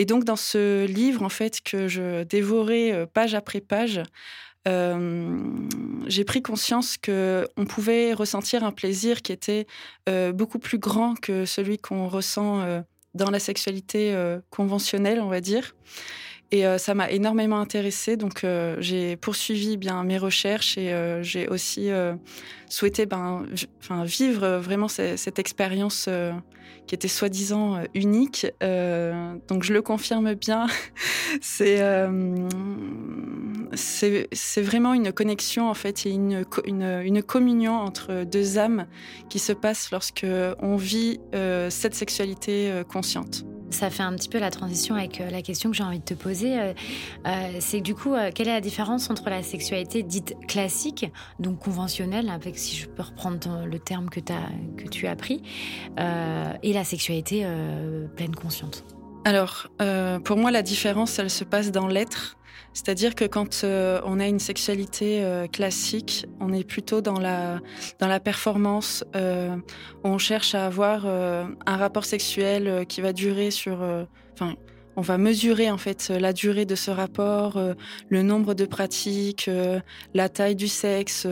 Et 0.00 0.07
donc 0.07 0.25
dans 0.25 0.35
ce 0.37 0.87
livre 0.87 1.23
en 1.23 1.28
fait 1.28 1.61
que 1.61 1.87
je 1.87 2.23
dévorais 2.23 3.07
page 3.12 3.35
après 3.35 3.61
page, 3.61 4.00
j'ai 4.64 6.25
pris 6.25 6.40
conscience 6.40 6.97
que 6.97 7.47
on 7.59 7.66
pouvait 7.66 8.14
ressentir 8.14 8.64
un 8.64 8.73
plaisir 8.73 9.21
qui 9.21 9.30
était 9.30 9.66
beaucoup 10.33 10.59
plus 10.59 10.78
grand 10.78 11.21
que 11.21 11.45
celui 11.45 11.76
qu'on 11.76 12.09
ressent 12.09 12.83
dans 13.12 13.30
la 13.30 13.38
sexualité 13.38 14.16
conventionnelle, 14.49 15.21
on 15.21 15.28
va 15.28 15.42
dire. 15.42 15.75
Et 16.52 16.64
ça 16.78 16.95
m'a 16.95 17.11
énormément 17.11 17.61
intéressée, 17.61 18.16
donc 18.16 18.45
j'ai 18.78 19.16
poursuivi 19.16 19.76
bien 19.76 20.02
mes 20.02 20.19
recherches 20.19 20.76
et 20.78 20.92
j'ai 21.23 21.47
aussi 21.47 21.90
souhaité 22.69 23.07
ben, 23.07 23.47
vivre 24.04 24.59
vraiment 24.59 24.88
cette 24.88 25.38
expérience 25.38 26.09
qui 26.90 26.97
était 26.97 27.07
soi-disant 27.07 27.76
euh, 27.76 27.85
unique. 27.95 28.49
Euh, 28.64 29.37
donc 29.47 29.62
je 29.62 29.73
le 29.73 29.80
confirme 29.80 30.35
bien. 30.35 30.66
Euh, 31.61 32.49
c'est 33.73 34.26
c'est 34.33 34.62
vraiment 34.62 34.95
une 34.95 35.12
connexion 35.12 35.71
en 35.71 35.75
fait 35.75 36.04
et 36.04 36.11
une, 36.11 36.45
une, 36.64 36.83
une, 36.83 37.23
communion 37.23 37.75
entre 37.75 38.25
deux 38.25 38.59
âmes 38.59 38.87
qui 39.28 39.38
se 39.38 39.52
passe 39.52 39.92
lorsque 39.92 40.26
on 40.59 40.75
vit 40.75 41.21
cette 41.69 41.95
sexualité 41.95 42.83
consciente. 42.88 43.45
Ça 43.70 43.88
fait 43.88 44.02
un 44.02 44.14
petit 44.14 44.28
peu 44.28 44.38
la 44.38 44.50
transition 44.50 44.94
avec 44.94 45.20
euh, 45.20 45.30
la 45.30 45.42
question 45.42 45.70
que 45.70 45.76
j'ai 45.76 45.84
envie 45.84 46.00
de 46.00 46.04
te 46.04 46.14
poser. 46.14 46.58
Euh, 46.58 46.72
euh, 47.26 47.30
c'est 47.60 47.80
du 47.80 47.94
coup, 47.94 48.14
quelle 48.34 48.48
est 48.48 48.52
la 48.52 48.60
différence 48.60 49.10
entre 49.10 49.30
la 49.30 49.42
sexualité 49.42 50.02
dite 50.02 50.34
classique, 50.48 51.10
donc 51.38 51.60
conventionnelle, 51.60 52.28
avec 52.28 52.58
si 52.58 52.76
je 52.76 52.88
peux 52.88 53.02
reprendre 53.02 53.64
le 53.64 53.78
terme 53.78 54.10
que, 54.10 54.20
as, 54.20 54.82
que 54.82 54.88
tu 54.88 55.06
as 55.06 55.16
pris, 55.16 55.42
et 55.98 56.72
la 56.72 56.84
sexualité 56.84 57.46
pleine 58.16 58.34
consciente 58.34 58.84
Alors, 59.24 59.68
pour 60.24 60.36
moi, 60.36 60.50
la 60.50 60.62
différence, 60.62 61.18
elle 61.18 61.30
se 61.30 61.44
passe 61.44 61.70
dans 61.70 61.86
l'être. 61.86 62.36
C'est-à-dire 62.73 63.14
que 63.14 63.25
quand 63.25 63.62
euh, 63.64 64.00
on 64.05 64.21
a 64.21 64.26
une 64.26 64.38
sexualité 64.38 65.23
euh, 65.25 65.47
classique, 65.47 66.26
on 66.40 66.52
est 66.52 66.64
plutôt 66.64 67.00
dans 67.00 67.19
la, 67.19 67.61
dans 67.99 68.07
la 68.07 68.21
performance. 68.21 69.05
Euh, 69.17 69.57
on 70.05 70.19
cherche 70.19 70.55
à 70.55 70.67
avoir 70.67 71.07
un 71.07 71.76
rapport 71.76 72.05
sexuel 72.05 72.87
qui 72.87 73.00
va 73.00 73.12
durer 73.12 73.50
sur... 73.50 73.83
Enfin, 74.33 74.55
on 74.97 75.02
va 75.02 75.19
mesurer 75.19 75.71
en 75.71 75.79
fait 75.79 76.09
la 76.11 76.33
durée 76.33 76.67
de 76.67 76.75
ce 76.75 76.90
rapport, 76.90 77.59
le 78.09 78.23
nombre 78.23 78.55
de 78.55 78.67
pratiques, 78.67 79.49
la 80.14 80.29
taille 80.29 80.57
du 80.57 80.69
sexe. 80.69 81.26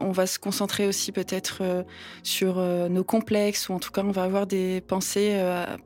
on 0.00 0.12
va 0.12 0.26
se 0.26 0.38
concentrer 0.38 0.86
aussi 0.86 1.12
peut-être 1.12 1.84
sur 2.22 2.56
nos 2.88 3.04
complexes 3.04 3.68
ou 3.68 3.72
en 3.72 3.78
tout 3.78 3.90
cas 3.90 4.02
on 4.04 4.12
va 4.12 4.22
avoir 4.22 4.46
des 4.46 4.80
pensées 4.80 5.38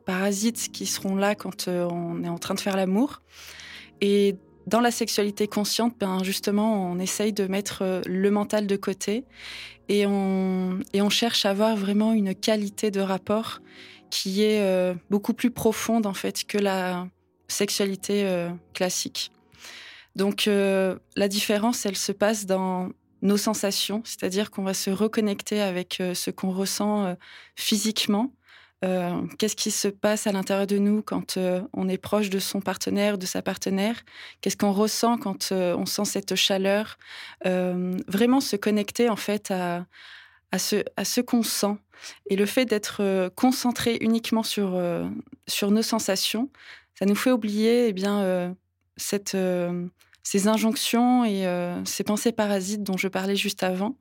parasites 0.05 0.71
qui 0.71 0.85
seront 0.85 1.15
là 1.15 1.35
quand 1.35 1.67
on 1.67 2.23
est 2.23 2.29
en 2.29 2.37
train 2.37 2.53
de 2.53 2.61
faire 2.61 2.77
l'amour. 2.77 3.21
Et 4.01 4.35
dans 4.67 4.79
la 4.79 4.91
sexualité 4.91 5.47
consciente, 5.47 5.95
ben 5.99 6.23
justement, 6.23 6.91
on 6.91 6.99
essaye 6.99 7.33
de 7.33 7.45
mettre 7.45 7.81
euh, 7.81 8.01
le 8.05 8.31
mental 8.31 8.67
de 8.67 8.75
côté 8.75 9.25
et 9.89 10.05
on, 10.07 10.79
et 10.93 11.01
on 11.01 11.09
cherche 11.09 11.45
à 11.45 11.51
avoir 11.51 11.75
vraiment 11.75 12.13
une 12.13 12.33
qualité 12.33 12.89
de 12.89 12.99
rapport 12.99 13.61
qui 14.09 14.43
est 14.43 14.61
euh, 14.61 14.93
beaucoup 15.09 15.33
plus 15.33 15.51
profonde 15.51 16.05
en 16.05 16.13
fait 16.13 16.45
que 16.45 16.57
la 16.57 17.07
sexualité 17.47 18.25
euh, 18.25 18.49
classique. 18.73 19.31
Donc 20.15 20.45
la 20.47 21.27
différence, 21.27 21.85
elle 21.85 21.97
se 21.97 22.13
passe 22.13 22.45
dans 22.45 22.87
nos 23.21 23.35
sensations, 23.35 24.01
c'est-à-dire 24.05 24.49
qu'on 24.49 24.63
va 24.63 24.73
se 24.73 24.89
reconnecter 24.89 25.59
avec 25.59 26.01
ce 26.13 26.31
qu'on 26.31 26.51
ressent 26.51 27.17
physiquement 27.57 28.31
euh, 28.83 29.21
qu'est-ce 29.39 29.55
qui 29.55 29.71
se 29.71 29.87
passe 29.87 30.27
à 30.27 30.31
l'intérieur 30.31 30.67
de 30.67 30.77
nous 30.77 31.01
quand 31.01 31.37
euh, 31.37 31.61
on 31.73 31.87
est 31.87 31.97
proche 31.97 32.29
de 32.29 32.39
son 32.39 32.59
partenaire, 32.59 33.17
de 33.17 33.25
sa 33.25 33.41
partenaire? 33.41 34.03
Qu'est-ce 34.41 34.57
qu'on 34.57 34.73
ressent 34.73 35.17
quand 35.17 35.51
euh, 35.51 35.75
on 35.77 35.85
sent 35.85 36.05
cette 36.05 36.35
chaleur? 36.35 36.97
Vraiment 37.43 38.41
se 38.41 38.55
connecter 38.55 39.09
en 39.09 39.15
fait 39.15 39.51
à, 39.51 39.85
ce, 40.57 41.21
qu'on 41.21 41.43
sent. 41.43 41.77
Et 42.29 42.35
le 42.35 42.45
fait 42.45 42.65
d'être 42.65 43.29
concentré 43.35 43.97
uniquement 44.01 44.43
sur, 44.43 44.71
nos 44.71 45.81
sensations, 45.81 46.49
ça 46.99 47.05
nous 47.05 47.15
fait 47.15 47.31
oublier 47.31 47.87
eh 47.87 47.93
bien, 47.93 48.55
ces 48.97 50.47
injonctions 50.47 51.23
et 51.23 51.45
ces 51.85 52.03
pensées 52.03 52.31
parasites 52.31 52.83
dont 52.83 52.97
je 52.97 53.07
parlais 53.07 53.35
juste 53.35 53.63
avant. 53.63 53.95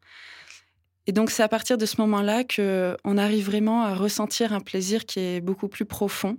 Et 1.07 1.13
donc 1.13 1.31
c'est 1.31 1.43
à 1.43 1.49
partir 1.49 1.77
de 1.79 1.87
ce 1.87 2.01
moment-là 2.01 2.45
que 2.45 2.97
on 3.05 3.19
arrive 3.19 3.47
vraiment 3.47 3.83
à 3.83 3.95
ressentir 3.95 4.53
un 4.53 4.61
plaisir 4.61 5.05
qui 5.05 5.21
est 5.21 5.41
beaucoup 5.41 5.69
plus 5.69 5.85
profond, 5.85 6.39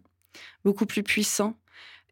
beaucoup 0.64 0.86
plus 0.86 1.04
puissant. 1.04 1.56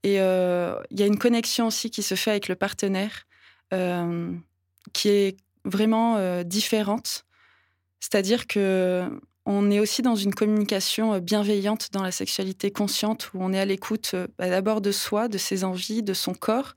Et 0.03 0.19
euh, 0.19 0.75
il 0.91 0.99
y 0.99 1.03
a 1.03 1.07
une 1.07 1.17
connexion 1.17 1.67
aussi 1.67 1.89
qui 1.89 2.03
se 2.03 2.15
fait 2.15 2.31
avec 2.31 2.47
le 2.47 2.55
partenaire, 2.55 3.25
euh, 3.73 4.31
qui 4.91 5.09
est 5.09 5.37
vraiment 5.65 6.17
euh, 6.17 6.43
différente. 6.43 7.25
C'est-à-dire 7.99 8.47
que 8.47 9.09
on 9.45 9.71
est 9.71 9.79
aussi 9.79 10.01
dans 10.01 10.15
une 10.15 10.33
communication 10.33 11.19
bienveillante 11.19 11.89
dans 11.91 12.03
la 12.03 12.11
sexualité 12.11 12.71
consciente, 12.71 13.31
où 13.33 13.39
on 13.41 13.51
est 13.51 13.59
à 13.59 13.65
l'écoute 13.65 14.15
bah, 14.37 14.49
d'abord 14.49 14.79
de 14.79 14.91
soi, 14.91 15.27
de 15.27 15.37
ses 15.37 15.65
envies, 15.65 16.01
de 16.01 16.13
son 16.13 16.33
corps, 16.33 16.75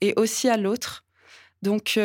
et 0.00 0.14
aussi 0.16 0.48
à 0.48 0.56
l'autre. 0.56 1.04
Donc, 1.62 1.98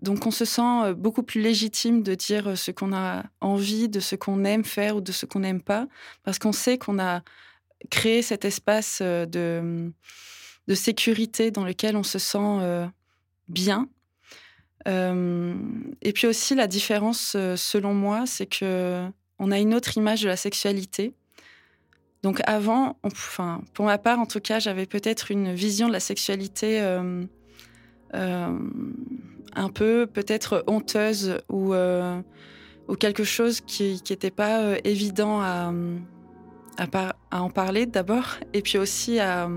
donc 0.00 0.26
on 0.26 0.30
se 0.30 0.44
sent 0.44 0.62
euh, 0.62 0.94
beaucoup 0.94 1.22
plus 1.22 1.40
légitime 1.40 2.02
de 2.02 2.14
dire 2.14 2.50
euh, 2.50 2.56
ce 2.56 2.70
qu'on 2.70 2.92
a 2.92 3.24
envie, 3.40 3.88
de 3.88 4.00
ce 4.00 4.14
qu'on 4.14 4.44
aime 4.44 4.64
faire 4.64 4.96
ou 4.96 5.00
de 5.00 5.12
ce 5.12 5.26
qu'on 5.26 5.40
n'aime 5.40 5.62
pas, 5.62 5.86
parce 6.22 6.38
qu'on 6.38 6.52
sait 6.52 6.78
qu'on 6.78 6.98
a 6.98 7.22
créé 7.90 8.22
cet 8.22 8.44
espace 8.44 8.98
euh, 9.02 9.26
de, 9.26 9.92
de 10.68 10.74
sécurité 10.74 11.50
dans 11.50 11.64
lequel 11.64 11.96
on 11.96 12.02
se 12.02 12.18
sent 12.18 12.88
bien. 13.48 13.88
et 14.86 16.12
puis 16.12 16.26
aussi 16.26 16.54
la 16.54 16.66
différence, 16.66 17.36
selon 17.56 17.94
moi, 17.94 18.26
c'est 18.26 18.46
que 18.46 19.08
on 19.38 19.50
a 19.50 19.58
une 19.58 19.74
autre 19.74 19.96
image 19.96 20.22
de 20.22 20.28
la 20.28 20.36
sexualité. 20.36 21.14
Donc 22.22 22.40
avant, 22.46 22.98
enfin 23.02 23.62
pour 23.74 23.84
ma 23.84 23.98
part 23.98 24.18
en 24.18 24.26
tout 24.26 24.40
cas, 24.40 24.58
j'avais 24.58 24.86
peut-être 24.86 25.30
une 25.30 25.54
vision 25.54 25.86
de 25.86 25.92
la 25.92 26.00
sexualité 26.00 26.80
un 29.56 29.70
peu 29.70 30.06
peut-être 30.06 30.62
honteuse 30.66 31.38
ou, 31.48 31.74
euh, 31.74 32.20
ou 32.88 32.94
quelque 32.94 33.24
chose 33.24 33.60
qui 33.60 34.00
n'était 34.08 34.30
pas 34.30 34.60
euh, 34.60 34.76
évident 34.84 35.40
à, 35.40 35.72
à, 36.78 37.42
en 37.42 37.50
parler 37.50 37.86
d'abord, 37.86 38.36
et 38.52 38.60
puis 38.60 38.78
aussi 38.78 39.18
à, 39.18 39.48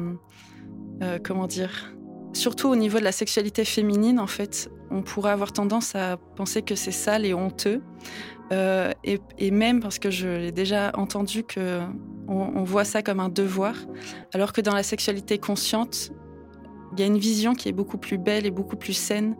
euh, 1.01 1.20
comment 1.22 1.48
dire, 1.48 1.94
surtout 2.34 2.70
au 2.70 2.75
niveau 2.75 2.98
de 2.98 3.03
la 3.03 3.12
sexualité 3.12 3.65
féminine, 3.65 4.20
en 4.20 4.27
fait, 4.27 4.72
on 4.89 5.01
pourrait 5.01 5.32
avoir 5.32 5.51
tendance 5.51 5.96
à 5.96 6.18
penser 6.36 6.62
que 6.62 6.75
c'est 6.75 6.91
sale 6.91 7.25
et 7.25 7.34
honteux. 7.34 7.82
et, 8.51 9.51
même 9.51 9.82
parce 9.82 10.00
que 10.00 10.10
je 10.10 10.27
l'ai 10.27 10.51
déjà 10.51 10.91
entendu 10.96 11.44
que 11.44 11.82
on, 12.27 12.63
voit 12.63 12.86
ça 12.86 13.01
comme 13.01 13.20
un 13.20 13.29
devoir, 13.29 13.75
alors 14.34 14.53
que 14.53 14.62
dans 14.62 14.74
la 14.74 14.84
sexualité 14.84 15.39
consciente, 15.39 16.12
il 16.93 17.00
y 17.00 17.03
a 17.03 17.05
une 17.05 17.17
vision 17.17 17.53
qui 17.53 17.69
est 17.69 17.74
beaucoup 17.74 17.98
plus 17.98 18.17
belle 18.17 18.46
et 18.46 18.51
beaucoup 18.51 18.75
plus 18.75 18.93
saine 18.93 19.36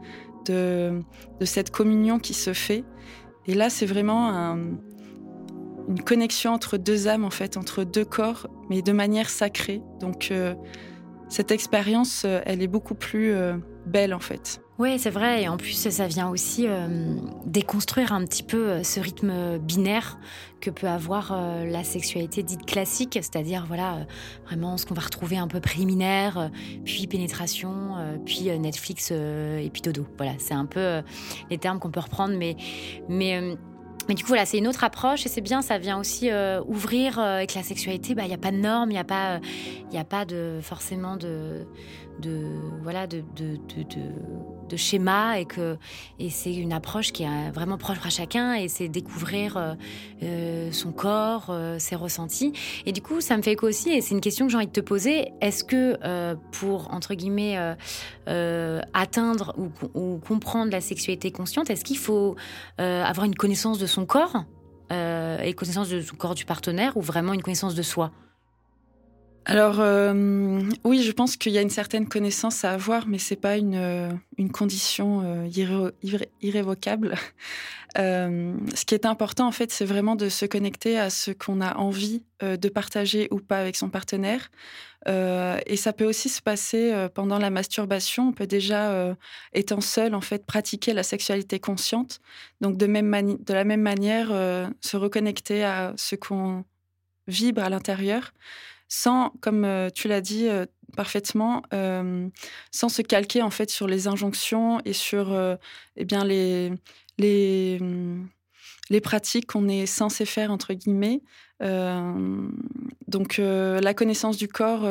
de, 0.46 1.02
cette 1.42 1.72
communion 1.72 2.20
qui 2.20 2.34
se 2.34 2.54
fait. 2.54 2.84
Et 3.48 3.54
là, 3.54 3.70
c'est 3.70 3.86
vraiment 3.86 4.58
une 5.88 6.02
connexion 6.04 6.54
entre 6.54 6.78
deux 6.78 7.08
âmes, 7.08 7.26
en 7.26 7.30
fait, 7.30 7.58
entre 7.58 7.84
deux 7.84 8.06
corps, 8.06 8.48
mais 8.70 8.82
de 8.82 8.92
manière 8.92 9.30
sacrée. 9.30 9.82
Donc, 10.00 10.30
euh, 10.32 10.54
cette 11.30 11.52
expérience, 11.52 12.24
euh, 12.26 12.42
elle 12.46 12.62
est 12.64 12.68
beaucoup 12.68 12.96
plus 12.96 13.32
euh, 13.32 13.56
belle, 13.86 14.16
en 14.16 14.20
fait. 14.20 14.62
Oui, 14.80 14.98
c'est 14.98 15.12
vrai. 15.12 15.44
Et 15.44 15.48
en 15.48 15.58
plus, 15.58 15.90
ça 15.90 16.08
vient 16.08 16.30
aussi 16.30 16.66
euh, 16.68 17.16
déconstruire 17.46 18.14
un 18.14 18.26
petit 18.26 18.42
peu 18.44 18.82
ce 18.84 19.00
rythme 19.00 19.60
binaire 19.60 20.18
que 20.62 20.72
peut 20.72 20.88
avoir 20.88 21.38
la 21.66 21.84
sexualité 21.84 22.44
dite 22.44 22.66
classique, 22.66 23.14
c'est-à-dire 23.14 23.66
voilà 23.66 24.06
vraiment 24.46 24.78
ce 24.78 24.86
qu'on 24.86 24.94
va 24.94 25.02
retrouver 25.02 25.38
un 25.38 25.48
peu 25.48 25.62
préliminaire, 25.62 26.50
puis 26.84 27.08
pénétration, 27.08 27.96
puis 28.26 28.50
Netflix 28.58 29.12
et 29.12 29.70
puis 29.72 29.82
dodo. 29.82 30.06
Voilà, 30.18 30.34
c'est 30.38 30.54
un 30.54 30.66
peu 30.66 31.02
les 31.50 31.58
termes 31.58 31.80
qu'on 31.80 31.92
peut 31.92 32.02
reprendre, 32.02 32.36
mais 32.38 32.58
mais 33.08 33.58
mais 34.10 34.16
du 34.16 34.24
coup, 34.24 34.30
voilà, 34.30 34.46
c'est 34.46 34.58
une 34.58 34.68
autre 34.68 34.84
approche 34.84 35.26
et 35.26 35.30
c'est 35.30 35.40
bien, 35.40 35.62
ça 35.62 35.78
vient 35.78 35.98
aussi 36.00 36.30
ouvrir 36.68 37.20
avec 37.20 37.54
la 37.54 37.64
sexualité. 37.64 38.16
Bah, 38.16 38.24
il 38.24 38.28
n'y 38.28 38.34
a 38.34 38.40
pas 38.40 38.52
de 38.52 38.58
normes, 38.58 38.90
il 38.90 38.96
n'y 38.96 39.00
a 39.00 39.06
pas, 39.06 39.40
il 39.92 39.98
a 39.98 40.04
pas 40.04 40.26
de 40.26 40.60
forcément 40.62 41.16
de, 41.16 41.66
de 42.20 42.44
voilà 42.82 43.08
de, 43.08 43.24
schéma 44.78 45.40
et 45.40 45.46
que 45.46 45.78
et 46.20 46.30
c'est 46.30 46.54
une 46.54 46.74
approche 46.74 47.12
qui 47.12 47.24
est 47.24 47.52
vraiment 47.52 47.78
proche 47.78 47.98
à 48.06 48.10
chacun 48.10 48.54
et 48.54 48.68
c'est 48.68 48.88
découvrir 48.88 49.58
euh, 49.58 49.74
euh, 50.24 50.72
son 50.72 50.92
corps, 50.92 51.48
euh, 51.50 51.80
ses 51.80 51.96
ressentis. 51.96 52.54
Et 52.86 52.92
du 52.92 53.02
coup, 53.02 53.22
ça 53.22 53.38
me 53.38 53.42
fait 53.42 53.54
écho 53.54 53.68
aussi 53.68 53.90
et 53.92 54.02
c'est 54.02 54.14
une 54.14 54.22
question 54.22 54.46
que 54.46 54.52
j'ai 54.52 54.58
envie 54.58 54.68
de 54.68 54.72
te 54.72 54.82
poser. 54.82 55.32
Est-ce 55.42 55.64
que 55.64 55.98
pour 56.52 56.94
entre 56.94 57.14
guillemets 57.14 57.58
atteindre 58.94 59.56
ou, 59.94 60.20
comprendre 60.20 60.72
la 60.72 60.82
sexualité 60.82 61.32
consciente, 61.32 61.70
est-ce 61.70 61.84
qu'il 61.84 61.98
faut 61.98 62.36
avoir 62.78 63.26
une 63.26 63.36
connaissance 63.36 63.80
de 63.80 63.88
son 63.88 64.06
corps 64.06 64.44
et 64.92 65.54
connaissance 65.54 65.90
de 65.90 66.02
son 66.02 66.16
corps 66.16 66.36
du 66.36 66.46
partenaire 66.46 66.98
ou 66.98 67.02
vraiment 67.02 67.34
une 67.34 67.42
connaissance 67.42 67.76
de 67.76 67.82
soi? 67.82 68.12
Alors 69.50 69.80
euh, 69.80 70.62
oui, 70.84 71.02
je 71.02 71.12
pense 71.12 71.36
qu'il 71.36 71.54
y 71.54 71.58
a 71.58 71.62
une 71.64 71.72
certaine 71.72 72.08
connaissance 72.08 72.64
à 72.64 72.72
avoir, 72.74 73.08
mais 73.08 73.18
c'est 73.18 73.36
pas 73.36 73.58
une, 73.58 73.74
euh, 73.74 74.12
condition 74.54 75.24
euh, 75.24 75.92
irrévocable. 76.44 77.16
ce 77.96 78.86
qui 78.86 78.94
est 78.94 79.08
important 79.08 79.48
en 79.48 79.52
fait, 79.52 79.72
c'est 79.72 79.86
vraiment 79.86 80.16
de 80.16 80.30
se 80.30 80.46
connecter 80.46 81.00
à 81.00 81.10
ce 81.10 81.32
qu'on 81.32 81.62
a 81.62 81.78
envie 81.78 82.22
de 82.42 82.70
partager 82.70 83.28
ou 83.32 83.40
pas 83.40 83.58
avec 83.58 83.76
son 83.76 83.90
partenaire. 83.90 84.52
et 85.08 85.76
ça 85.76 85.94
peut 85.94 86.06
aussi 86.06 86.30
se 86.30 86.44
passer 86.44 87.08
pendant 87.16 87.40
la 87.40 87.50
masturbation. 87.50 88.28
On 88.30 88.34
peut 88.34 88.46
déjà, 88.46 89.16
étant 89.54 89.82
seul, 89.82 90.14
en 90.14 90.22
fait, 90.22 90.46
pratiquer 90.46 90.94
la 90.94 91.02
sexualité 91.02 91.60
consciente. 91.60 92.22
Donc 92.62 92.78
de, 92.78 92.86
même 92.86 93.38
de 93.40 93.54
la 93.56 93.64
même 93.64 93.82
manière, 93.82 94.28
se 94.82 94.96
reconnecter 94.96 95.64
à 95.64 95.94
ce 95.98 96.16
qu'on 96.16 96.66
vibre 97.28 97.64
à 97.64 97.70
l'intérieur 97.70 98.32
sans, 98.90 99.32
comme 99.40 99.64
euh, 99.64 99.90
tu 99.94 100.08
l'as 100.08 100.20
dit 100.20 100.50
euh, 100.50 100.66
parfaitement, 100.98 101.62
euh, 101.74 102.28
sans 102.72 102.90
se 102.90 103.04
calquer 103.04 103.44
en 103.44 103.52
fait 103.52 103.70
sur 103.70 103.88
les 103.88 104.08
injonctions 104.08 104.82
et 104.84 104.94
sur 104.94 105.38
eh 105.96 106.06
bien 106.06 106.26
les, 106.26 106.74
les, 107.20 107.80
mm, 107.80 108.28
les 108.90 109.00
pratiques 109.00 109.46
qu'on 109.46 109.70
est 109.70 109.86
censé 109.86 110.26
faire 110.26 110.52
entre 110.52 110.74
guillemets. 110.74 111.22
donc 113.08 113.38
la 113.38 113.94
connaissance 113.94 114.38
du 114.38 114.48
corps, 114.48 114.88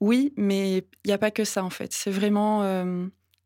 oui, 0.00 0.32
mais 0.36 0.78
il 0.78 1.06
n'y 1.06 1.12
a 1.12 1.18
pas 1.18 1.30
que 1.30 1.44
ça 1.44 1.62
en 1.62 1.70
fait. 1.70 1.92
C'est 1.92 2.10
vraiment 2.10 2.64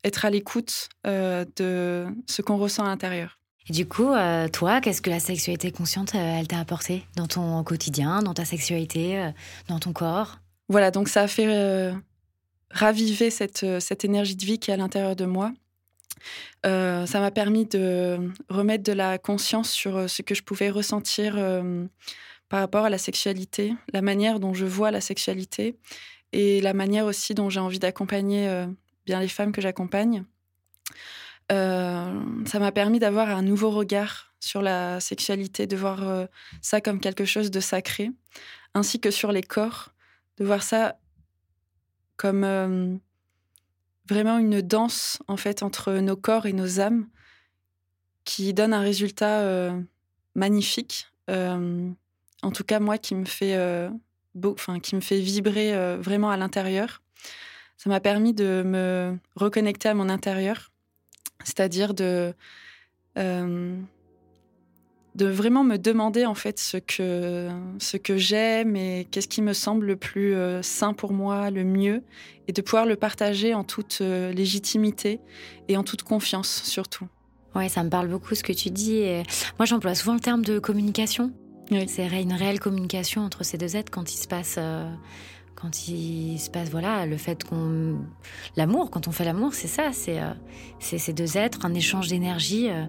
être 0.05 0.25
à 0.25 0.31
l'écoute 0.31 0.89
de 1.05 2.07
ce 2.27 2.43
qu'on 2.43 2.57
ressent 2.57 2.85
à 2.85 2.89
l'intérieur. 2.89 3.38
Du 3.71 3.87
coup, 3.87 4.13
euh, 4.13 4.49
toi, 4.49 4.81
qu'est-ce 4.81 5.03
que 5.03 5.11
la 5.11 5.21
sexualité 5.21 5.71
consciente, 5.71 6.15
euh, 6.15 6.39
elle 6.39 6.49
t'a 6.49 6.59
apporté 6.59 7.05
dans 7.17 7.27
ton 7.27 7.63
quotidien, 7.65 8.23
dans 8.23 8.33
ta 8.33 8.47
sexualité, 8.47 9.19
euh, 9.19 9.31
dans 9.69 9.79
ton 9.79 9.93
corps? 9.93 10.39
Voilà, 10.69 10.91
donc 10.91 11.09
ça 11.09 11.23
a 11.23 11.29
fait 11.29 11.95
raviver 12.71 13.31
cette, 13.31 13.81
cette 13.81 14.05
énergie 14.05 14.37
de 14.37 14.45
vie 14.45 14.59
qui 14.59 14.71
est 14.71 14.75
à 14.75 14.77
l'intérieur 14.77 15.17
de 15.17 15.25
moi. 15.25 15.53
ça 16.65 17.21
m'a 17.21 17.31
permis 17.31 17.65
de 17.65 18.19
remettre 18.51 18.85
de 18.85 18.93
la 18.93 19.17
conscience 19.17 19.71
sur 19.71 20.11
ce 20.11 20.21
que 20.21 20.35
je 20.35 20.43
pouvais 20.43 20.69
ressentir 20.69 21.37
par 22.51 22.61
rapport 22.61 22.85
à 22.85 22.91
la 22.91 22.99
sexualité, 22.99 23.73
la 23.95 24.03
manière 24.03 24.41
dont 24.41 24.53
je 24.53 24.67
vois 24.67 24.91
la 24.91 25.01
sexualité 25.01 25.79
et 26.33 26.61
la 26.61 26.75
manière 26.75 27.07
aussi 27.07 27.33
dont 27.33 27.49
j'ai 27.49 27.61
envie 27.61 27.79
d'accompagner 27.79 28.67
bien 29.07 29.21
les 29.21 29.29
femmes 29.29 29.53
que 29.53 29.63
j'accompagne. 29.63 30.27
Euh, 31.51 32.45
ça 32.47 32.59
m'a 32.59 32.73
permis 32.73 32.99
d'avoir 32.99 33.31
un 33.31 33.43
nouveau 33.43 33.71
regard 33.71 34.35
sur 34.41 34.61
la 34.63 35.01
sexualité, 35.01 35.67
de 35.67 35.77
voir 35.77 36.07
euh, 36.07 36.27
ça 36.61 36.81
comme 36.81 37.01
quelque 37.01 37.25
chose 37.25 37.51
de 37.51 37.61
sacré, 37.61 38.11
ainsi 38.75 39.01
que 39.01 39.11
sur 39.11 39.33
les 39.33 39.43
corps, 39.43 39.91
de 40.37 40.45
voir 40.45 40.63
ça 40.63 40.99
comme 42.17 42.99
vraiment 44.09 44.39
une 44.39 44.61
danse 44.61 45.21
en 45.29 45.37
fait 45.37 45.63
entre 45.63 45.93
nos 45.93 46.17
corps 46.17 46.47
et 46.47 46.53
nos 46.53 46.81
âmes 46.81 47.07
qui 48.25 48.53
donne 48.53 48.75
un 48.75 48.81
résultat 48.81 49.73
magnifique. 50.35 51.07
en 51.29 52.51
tout 52.53 52.65
cas, 52.65 52.81
moi, 52.81 52.99
qui 52.99 53.15
me 53.15 53.25
fait, 53.25 53.57
enfin, 54.45 54.81
qui 54.81 54.97
me 54.97 55.01
fait 55.01 55.21
vibrer 55.21 55.97
vraiment 55.99 56.31
à 56.31 56.37
l'intérieur. 56.37 57.01
Ça 57.77 57.89
m'a 57.89 58.01
permis 58.01 58.35
de 58.35 58.63
me 58.67 59.17
reconnecter 59.37 59.89
à 59.89 59.95
mon 59.95 60.09
intérieur, 60.09 60.73
c'est-à-dire 61.45 61.95
de 61.95 62.35
de 65.15 65.27
vraiment 65.27 65.65
me 65.65 65.79
demander 65.79 66.27
en 66.27 66.35
fait 66.35 66.61
ce 66.61 66.77
que 66.77 67.49
ce 67.81 67.97
que 67.97 68.17
j'aime 68.17 68.77
et 68.77 69.07
qu'est-ce 69.11 69.27
qui 69.27 69.43
me 69.43 69.53
semble 69.53 69.87
le 69.87 69.97
plus 69.97 70.37
sain 70.63 70.93
pour 70.93 71.13
moi, 71.13 71.51
le 71.51 71.65
mieux, 71.65 72.05
et 72.47 72.53
de 72.53 72.63
pouvoir 72.63 72.87
le 72.87 72.95
partager 72.95 73.53
en 73.53 73.65
toute 73.65 73.99
légitimité 74.01 75.19
et 75.67 75.77
en 75.77 75.83
toute 75.83 76.05
confiance 76.05 76.63
surtout. 76.63 77.09
Ouais, 77.57 77.69
ça 77.69 77.83
me 77.83 77.91
parle 77.91 78.07
beaucoup 78.07 78.37
ce 78.37 78.45
que 78.45 78.53
tu 78.53 78.71
dis. 78.71 79.03
moi, 79.59 79.67
j'emploie 79.67 79.97
souvent 79.97 80.15
le 80.15 80.21
terme 80.21 80.45
de 80.45 80.61
communication. 80.61 81.33
C'est 81.89 82.07
une 82.23 82.33
réelle 82.33 82.61
communication 82.61 83.23
entre 83.23 83.45
ces 83.45 83.59
deux 83.59 83.77
êtres 83.77 83.91
quand 83.91 84.13
il 84.13 84.17
se 84.17 84.29
passe 84.29 84.59
quand 85.61 85.89
il 85.89 86.39
se 86.39 86.51
passe 86.51 86.71
voilà 86.71 87.05
le 87.05 87.17
fait 87.17 87.43
qu'on 87.43 87.97
l'amour 88.57 88.91
quand 88.91 89.09
on 89.09 89.11
fait 89.11 89.25
l'amour 89.25 89.55
c'est 89.55 89.67
ça 89.67 89.91
c'est 89.93 90.21
euh, 90.21 90.31
ces 90.79 91.13
deux 91.13 91.37
êtres 91.37 91.65
un 91.65 91.75
échange 91.75 92.09
d'énergie 92.09 92.69
euh. 92.71 92.85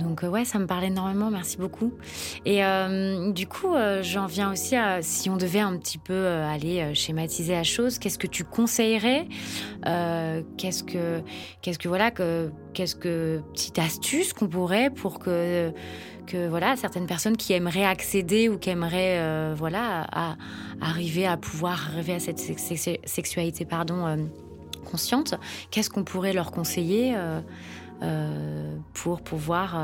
donc 0.00 0.24
euh, 0.24 0.28
ouais 0.28 0.44
ça 0.44 0.58
me 0.58 0.66
parle 0.66 0.84
énormément 0.84 1.30
merci 1.30 1.58
beaucoup 1.58 1.92
et 2.44 2.62
du 3.32 3.46
coup 3.46 3.74
j'en 4.00 4.26
viens 4.26 4.50
aussi 4.50 4.74
à 4.74 5.00
si 5.02 5.30
on 5.30 5.36
devait 5.36 5.60
un 5.60 5.76
petit 5.76 5.98
peu 5.98 6.26
aller 6.26 6.94
schématiser 6.94 7.52
la 7.52 7.62
chose 7.62 7.98
qu'est-ce 7.98 8.18
que 8.18 8.26
tu 8.26 8.44
conseillerais 8.44 9.28
qu'est-ce 9.84 10.82
que 10.82 11.22
qu'est-ce 11.60 11.78
que 11.78 11.88
voilà 11.88 12.10
que 12.10 12.50
qu'est-ce 12.74 12.96
que 12.96 13.42
petite 13.52 13.78
astuce 13.78 14.32
qu'on 14.32 14.48
pourrait 14.48 14.90
pour 14.90 15.18
que 15.18 15.72
que 16.26 16.48
voilà 16.48 16.76
certaines 16.76 17.06
personnes 17.06 17.36
qui 17.36 17.52
aimeraient 17.52 17.84
accéder 17.84 18.48
ou 18.48 18.58
qui 18.58 18.70
aimeraient 18.70 19.18
euh, 19.18 19.54
voilà 19.56 20.06
arriver 20.80 21.26
à 21.26 21.36
pouvoir 21.36 21.90
arriver 21.92 22.14
à 22.14 22.20
cette 22.20 22.40
sexualité 22.40 23.64
pardon 23.64 24.06
euh, 24.06 24.16
consciente 24.84 25.34
qu'est-ce 25.70 25.90
qu'on 25.90 26.04
pourrait 26.04 26.32
leur 26.32 26.50
conseiller 26.50 27.14
euh, 27.16 28.76
pour 28.94 29.22
pouvoir 29.22 29.80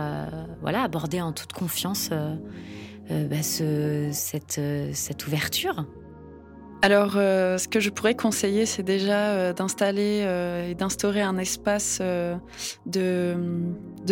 voilà 0.61 0.83
aborder 0.83 1.21
en 1.21 1.33
toute 1.33 1.53
confiance 1.53 2.11
bah, 3.09 3.43
cette, 3.43 4.61
cette 4.93 5.27
ouverture? 5.27 5.85
Alors, 6.81 7.13
ce 7.13 7.67
que 7.67 7.81
je 7.81 7.91
pourrais 7.91 8.15
conseiller, 8.15 8.65
c'est 8.65 8.85
déjà 8.85 9.53
d'installer 9.53 10.25
et 10.71 10.75
d'instaurer 10.75 11.23
un 11.23 11.37
espace 11.37 12.01
de, 12.87 13.35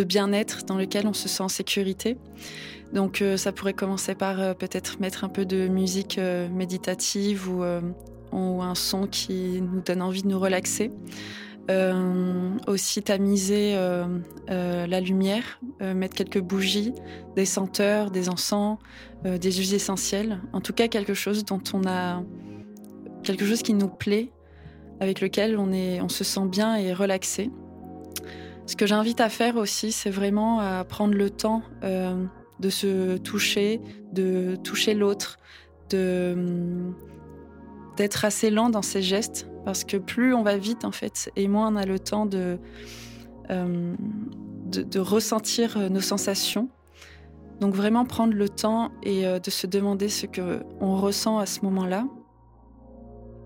bien-être 0.04 0.64
dans 0.64 0.76
lequel 0.76 1.06
on 1.06 1.12
se 1.12 1.28
sent 1.28 1.44
en 1.44 1.48
sécurité. 1.48 2.18
Donc 2.92 3.20
euh, 3.20 3.36
ça 3.36 3.52
pourrait 3.52 3.74
commencer 3.74 4.14
par 4.14 4.40
euh, 4.40 4.54
peut-être 4.54 5.00
mettre 5.00 5.24
un 5.24 5.28
peu 5.28 5.44
de 5.44 5.68
musique 5.68 6.18
euh, 6.18 6.48
méditative 6.48 7.48
ou, 7.48 7.62
ou, 8.32 8.62
un 8.62 8.74
son 8.74 9.06
qui 9.06 9.60
nous 9.60 9.80
donne 9.80 10.02
envie 10.02 10.22
de 10.22 10.28
nous 10.28 10.38
relaxer. 10.38 10.90
aussi 12.66 13.02
tamiser 13.02 13.76
la 14.48 15.00
lumière, 15.00 15.60
mettre 15.80 16.14
quelques 16.14 16.40
bougies, 16.40 16.92
des 17.34 17.44
senteurs, 17.44 18.10
des 18.10 18.28
encens, 18.28 18.78
des 19.24 19.52
huiles 19.52 19.74
essentielles. 19.74 20.40
En 20.52 20.60
tout 20.60 20.72
cas 20.72 20.88
quelque 20.88 21.14
chose 21.14 21.44
dont 21.44 21.62
on 21.72 21.86
a 21.86 22.22
quelque 23.26 23.44
chose 23.44 23.62
qui 23.62 23.74
nous 23.74 23.88
plaît, 23.88 24.30
avec 25.00 25.20
lequel 25.20 25.58
on, 25.58 25.72
est, 25.72 26.00
on 26.00 26.08
se 26.08 26.24
sent 26.24 26.46
bien 26.46 26.76
et 26.76 26.94
relaxé. 26.94 27.50
Ce 28.66 28.76
que 28.76 28.86
j'invite 28.86 29.20
à 29.20 29.28
faire 29.28 29.56
aussi, 29.56 29.92
c'est 29.92 30.10
vraiment 30.10 30.60
à 30.60 30.84
prendre 30.84 31.14
le 31.14 31.28
temps 31.28 31.62
euh, 31.84 32.24
de 32.60 32.70
se 32.70 33.16
toucher, 33.18 33.80
de 34.12 34.56
toucher 34.62 34.94
l'autre, 34.94 35.38
de 35.90 36.92
d'être 37.96 38.26
assez 38.26 38.50
lent 38.50 38.68
dans 38.68 38.82
ses 38.82 39.00
gestes, 39.00 39.48
parce 39.64 39.82
que 39.82 39.96
plus 39.96 40.34
on 40.34 40.42
va 40.42 40.58
vite 40.58 40.84
en 40.84 40.92
fait, 40.92 41.30
et 41.34 41.48
moins 41.48 41.72
on 41.72 41.76
a 41.76 41.86
le 41.86 41.98
temps 41.98 42.26
de, 42.26 42.58
hum, 43.48 43.96
de, 44.66 44.98
ressentir 45.00 45.78
euh, 45.78 45.88
nos 45.88 46.02
sensations. 46.02 46.68
Donc 47.60 47.74
vraiment 47.74 48.04
prendre 48.04 48.34
le 48.34 48.50
temps 48.50 48.90
et 49.02 49.26
euh, 49.26 49.38
de 49.38 49.50
se 49.50 49.66
demander 49.66 50.10
ce 50.10 50.26
que 50.26 50.62
on 50.80 50.96
ressent 50.96 51.38
à 51.38 51.46
ce 51.46 51.62
moment-là. 51.62 52.06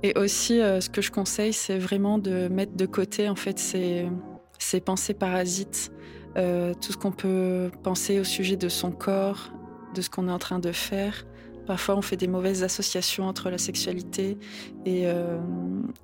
Et 0.02 0.18
aussi, 0.18 0.58
ce 0.58 0.88
que 0.88 1.02
je 1.02 1.10
conseille, 1.10 1.52
c'est 1.52 1.78
vraiment 1.78 2.18
de 2.18 2.48
mettre 2.48 2.74
de 2.74 2.86
côté 2.86 3.28
en 3.28 3.36
fait 3.36 3.58
ces 3.58 4.80
pensées 4.80 5.14
parasites, 5.14 5.92
euh, 6.36 6.74
tout 6.74 6.92
ce 6.92 6.96
qu'on 6.96 7.10
peut 7.10 7.70
penser 7.82 8.20
au 8.20 8.24
sujet 8.24 8.56
de 8.56 8.68
son 8.68 8.92
corps, 8.92 9.52
de 9.94 10.00
ce 10.00 10.10
qu'on 10.10 10.28
est 10.28 10.32
en 10.32 10.38
train 10.38 10.60
de 10.60 10.70
faire. 10.70 11.26
Parfois, 11.66 11.96
on 11.96 12.02
fait 12.02 12.16
des 12.16 12.28
mauvaises 12.28 12.62
associations 12.62 13.24
entre 13.24 13.50
la 13.50 13.58
sexualité 13.58 14.38
et, 14.86 15.06
euh, 15.06 15.38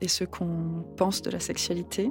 et 0.00 0.08
ce 0.08 0.24
qu'on 0.24 0.84
pense 0.96 1.22
de 1.22 1.30
la 1.30 1.40
sexualité. 1.40 2.10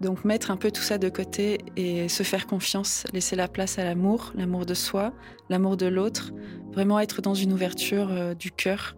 Donc, 0.00 0.24
mettre 0.24 0.50
un 0.50 0.56
peu 0.56 0.70
tout 0.70 0.82
ça 0.82 0.96
de 0.96 1.08
côté 1.08 1.58
et 1.76 2.08
se 2.08 2.22
faire 2.22 2.46
confiance, 2.46 3.04
laisser 3.12 3.36
la 3.36 3.48
place 3.48 3.78
à 3.78 3.84
l'amour, 3.84 4.32
l'amour 4.34 4.64
de 4.64 4.74
soi, 4.74 5.12
l'amour 5.50 5.76
de 5.76 5.86
l'autre, 5.86 6.32
vraiment 6.72 7.00
être 7.00 7.20
dans 7.20 7.34
une 7.34 7.52
ouverture 7.52 8.08
euh, 8.10 8.34
du 8.34 8.50
cœur. 8.50 8.96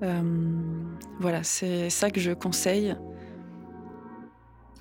Voilà, 0.00 1.42
c'est 1.42 1.90
ça 1.90 2.10
que 2.10 2.20
je 2.20 2.32
conseille 2.32 2.96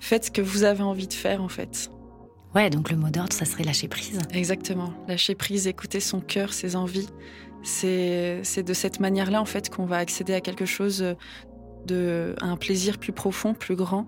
faites 0.03 0.25
ce 0.25 0.31
que 0.31 0.41
vous 0.41 0.63
avez 0.63 0.83
envie 0.83 1.07
de 1.07 1.13
faire 1.13 1.41
en 1.41 1.47
fait. 1.47 1.89
Ouais, 2.53 2.69
donc 2.69 2.91
le 2.91 2.97
mot 2.97 3.09
d'ordre, 3.09 3.33
ça 3.33 3.45
serait 3.45 3.63
lâcher 3.63 3.87
prise. 3.87 4.19
Exactement, 4.31 4.93
lâcher 5.07 5.33
prise, 5.33 5.65
écouter 5.65 5.99
son 5.99 6.19
cœur, 6.19 6.53
ses 6.53 6.75
envies. 6.75 7.09
C'est 7.63 8.41
de 8.63 8.73
cette 8.73 8.99
manière-là 8.99 9.41
en 9.41 9.45
fait 9.45 9.69
qu'on 9.69 9.85
va 9.85 9.97
accéder 9.97 10.33
à 10.33 10.41
quelque 10.41 10.65
chose 10.65 11.15
de 11.87 12.35
un 12.41 12.57
plaisir 12.57 12.97
plus 12.97 13.13
profond, 13.13 13.53
plus 13.53 13.75
grand. 13.75 14.05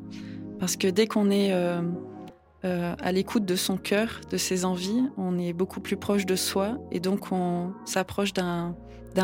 Parce 0.59 0.75
que 0.75 0.87
dès 0.87 1.07
qu'on 1.07 1.31
est 1.31 1.53
euh, 1.53 1.81
euh, 2.65 2.95
à 2.99 3.11
l'écoute 3.11 3.45
de 3.45 3.55
son 3.55 3.77
cœur, 3.77 4.21
de 4.29 4.37
ses 4.37 4.65
envies, 4.65 5.03
on 5.17 5.39
est 5.39 5.53
beaucoup 5.53 5.79
plus 5.79 5.97
proche 5.97 6.25
de 6.25 6.35
soi 6.35 6.77
et 6.91 6.99
donc 6.99 7.31
on 7.31 7.71
s'approche 7.85 8.33
d'un 8.33 8.75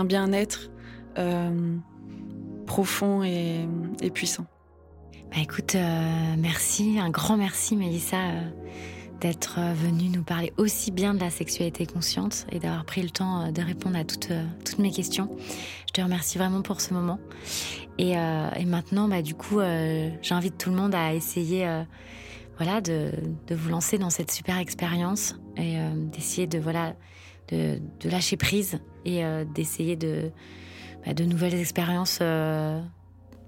bien-être 0.06 0.72
euh, 1.18 1.78
profond 2.66 3.24
et 3.24 3.68
puissant. 4.14 4.46
Bah 5.32 5.38
écoute, 5.42 5.76
euh, 5.76 6.36
merci, 6.38 7.00
un 7.00 7.10
grand 7.10 7.38
merci 7.38 7.78
Mélissa 7.78 8.18
euh, 8.18 8.50
d'être 9.22 9.62
venue 9.76 10.10
nous 10.10 10.24
parler 10.24 10.52
aussi 10.58 10.92
bien 10.92 11.14
de 11.14 11.22
la 11.22 11.30
sexualité 11.30 11.86
consciente 11.86 12.46
et 12.52 12.60
d'avoir 12.60 12.84
pris 12.84 13.02
le 13.02 13.10
temps 13.10 13.50
de 13.50 13.62
répondre 13.62 13.96
à 13.96 14.04
toutes, 14.04 14.30
mes 14.78 14.92
questions. 14.92 15.30
Je 15.88 15.94
te 15.94 16.02
remercie 16.02 16.38
vraiment 16.38 16.62
pour 16.62 16.82
ce 16.82 16.94
moment. 16.94 17.18
Et, 17.98 18.16
maintenant, 18.66 19.08
bah, 19.08 19.22
du 19.22 19.36
coup, 19.36 19.60
j'invite 20.24 20.58
tout 20.58 20.72
le 20.72 20.76
monde 20.76 20.96
à 20.96 21.14
essayer 21.14 21.70
voilà, 22.58 22.82
de, 22.82 23.12
vous 23.52 23.70
lancer 23.70 24.00
dans 24.00 24.10
cette 24.10 24.32
super 24.32 24.58
expérience 24.58 25.36
et 25.56 25.78
d'essayer 26.12 26.48
de, 26.48 26.58
voilà, 26.58 26.96
de, 27.50 27.80
lâcher 28.04 28.38
prise 28.38 28.80
et 29.06 29.22
d'essayer 29.54 29.96
de, 29.96 30.32
bah, 31.06 31.14
de 31.14 31.24
nouvelles 31.24 31.56
expériences 31.56 32.20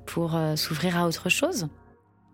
pour 0.06 0.36
euh, 0.36 0.56
s'ouvrir 0.56 0.98
à 0.98 1.08
autre 1.08 1.30
chose. 1.30 1.68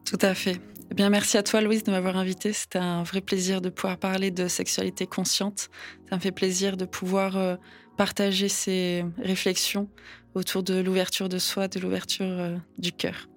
Tout 0.06 0.18
à 0.22 0.34
fait. 0.34 0.60
Eh 0.92 0.96
bien, 0.96 1.10
merci 1.10 1.38
à 1.38 1.44
toi, 1.44 1.62
Louise, 1.62 1.84
de 1.84 1.92
m'avoir 1.92 2.18
invitée. 2.18 2.52
C'était 2.54 2.80
un 2.80 3.04
vrai 3.04 3.22
plaisir 3.22 3.62
de 3.62 3.70
pouvoir 3.70 3.98
parler 3.98 4.32
de 4.32 4.48
sexualité 4.48 5.06
consciente. 5.06 5.70
Ça 6.10 6.16
me 6.16 6.22
fait 6.22 6.32
plaisir 6.32 6.78
de 6.78 6.86
pouvoir 6.86 7.38
euh, 7.38 7.56
partager 7.96 8.50
ces 8.50 9.06
réflexions 9.20 9.90
autour 10.34 10.64
de 10.64 10.80
l'ouverture 10.80 11.30
de 11.30 11.38
soi, 11.38 11.68
de 11.68 11.80
l'ouverture 11.80 12.26
euh, 12.26 12.58
du 12.78 12.92
cœur. 12.92 13.30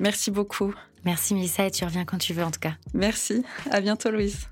Merci 0.00 0.30
beaucoup. 0.30 0.74
Merci, 1.04 1.34
Melissa, 1.34 1.66
et 1.66 1.70
tu 1.70 1.84
reviens 1.84 2.04
quand 2.04 2.18
tu 2.18 2.34
veux, 2.34 2.44
en 2.44 2.50
tout 2.50 2.60
cas. 2.60 2.74
Merci. 2.92 3.42
À 3.70 3.80
bientôt, 3.80 4.10
Louise. 4.10 4.48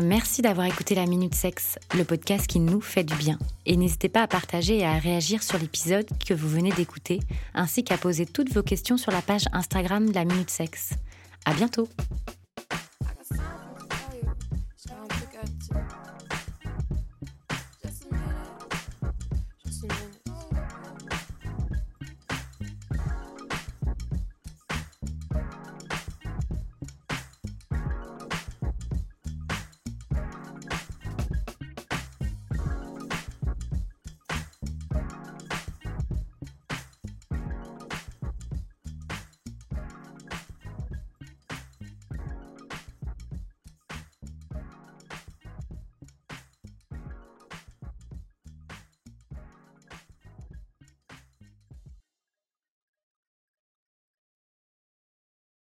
Merci 0.00 0.42
d'avoir 0.42 0.66
écouté 0.66 0.94
la 0.94 1.06
Minute 1.06 1.34
Sexe, 1.34 1.78
le 1.96 2.04
podcast 2.04 2.46
qui 2.46 2.60
nous 2.60 2.80
fait 2.80 3.04
du 3.04 3.14
bien. 3.14 3.38
Et 3.66 3.76
n'hésitez 3.76 4.08
pas 4.08 4.22
à 4.22 4.26
partager 4.26 4.78
et 4.78 4.86
à 4.86 4.94
réagir 4.94 5.42
sur 5.42 5.58
l'épisode 5.58 6.06
que 6.26 6.34
vous 6.34 6.48
venez 6.48 6.70
d'écouter, 6.70 7.20
ainsi 7.54 7.84
qu'à 7.84 7.98
poser 7.98 8.26
toutes 8.26 8.52
vos 8.52 8.62
questions 8.62 8.96
sur 8.96 9.12
la 9.12 9.22
page 9.22 9.44
Instagram 9.52 10.08
de 10.08 10.14
la 10.14 10.24
Minute 10.24 10.50
Sexe. 10.50 10.90
À 11.44 11.54
bientôt! 11.54 11.88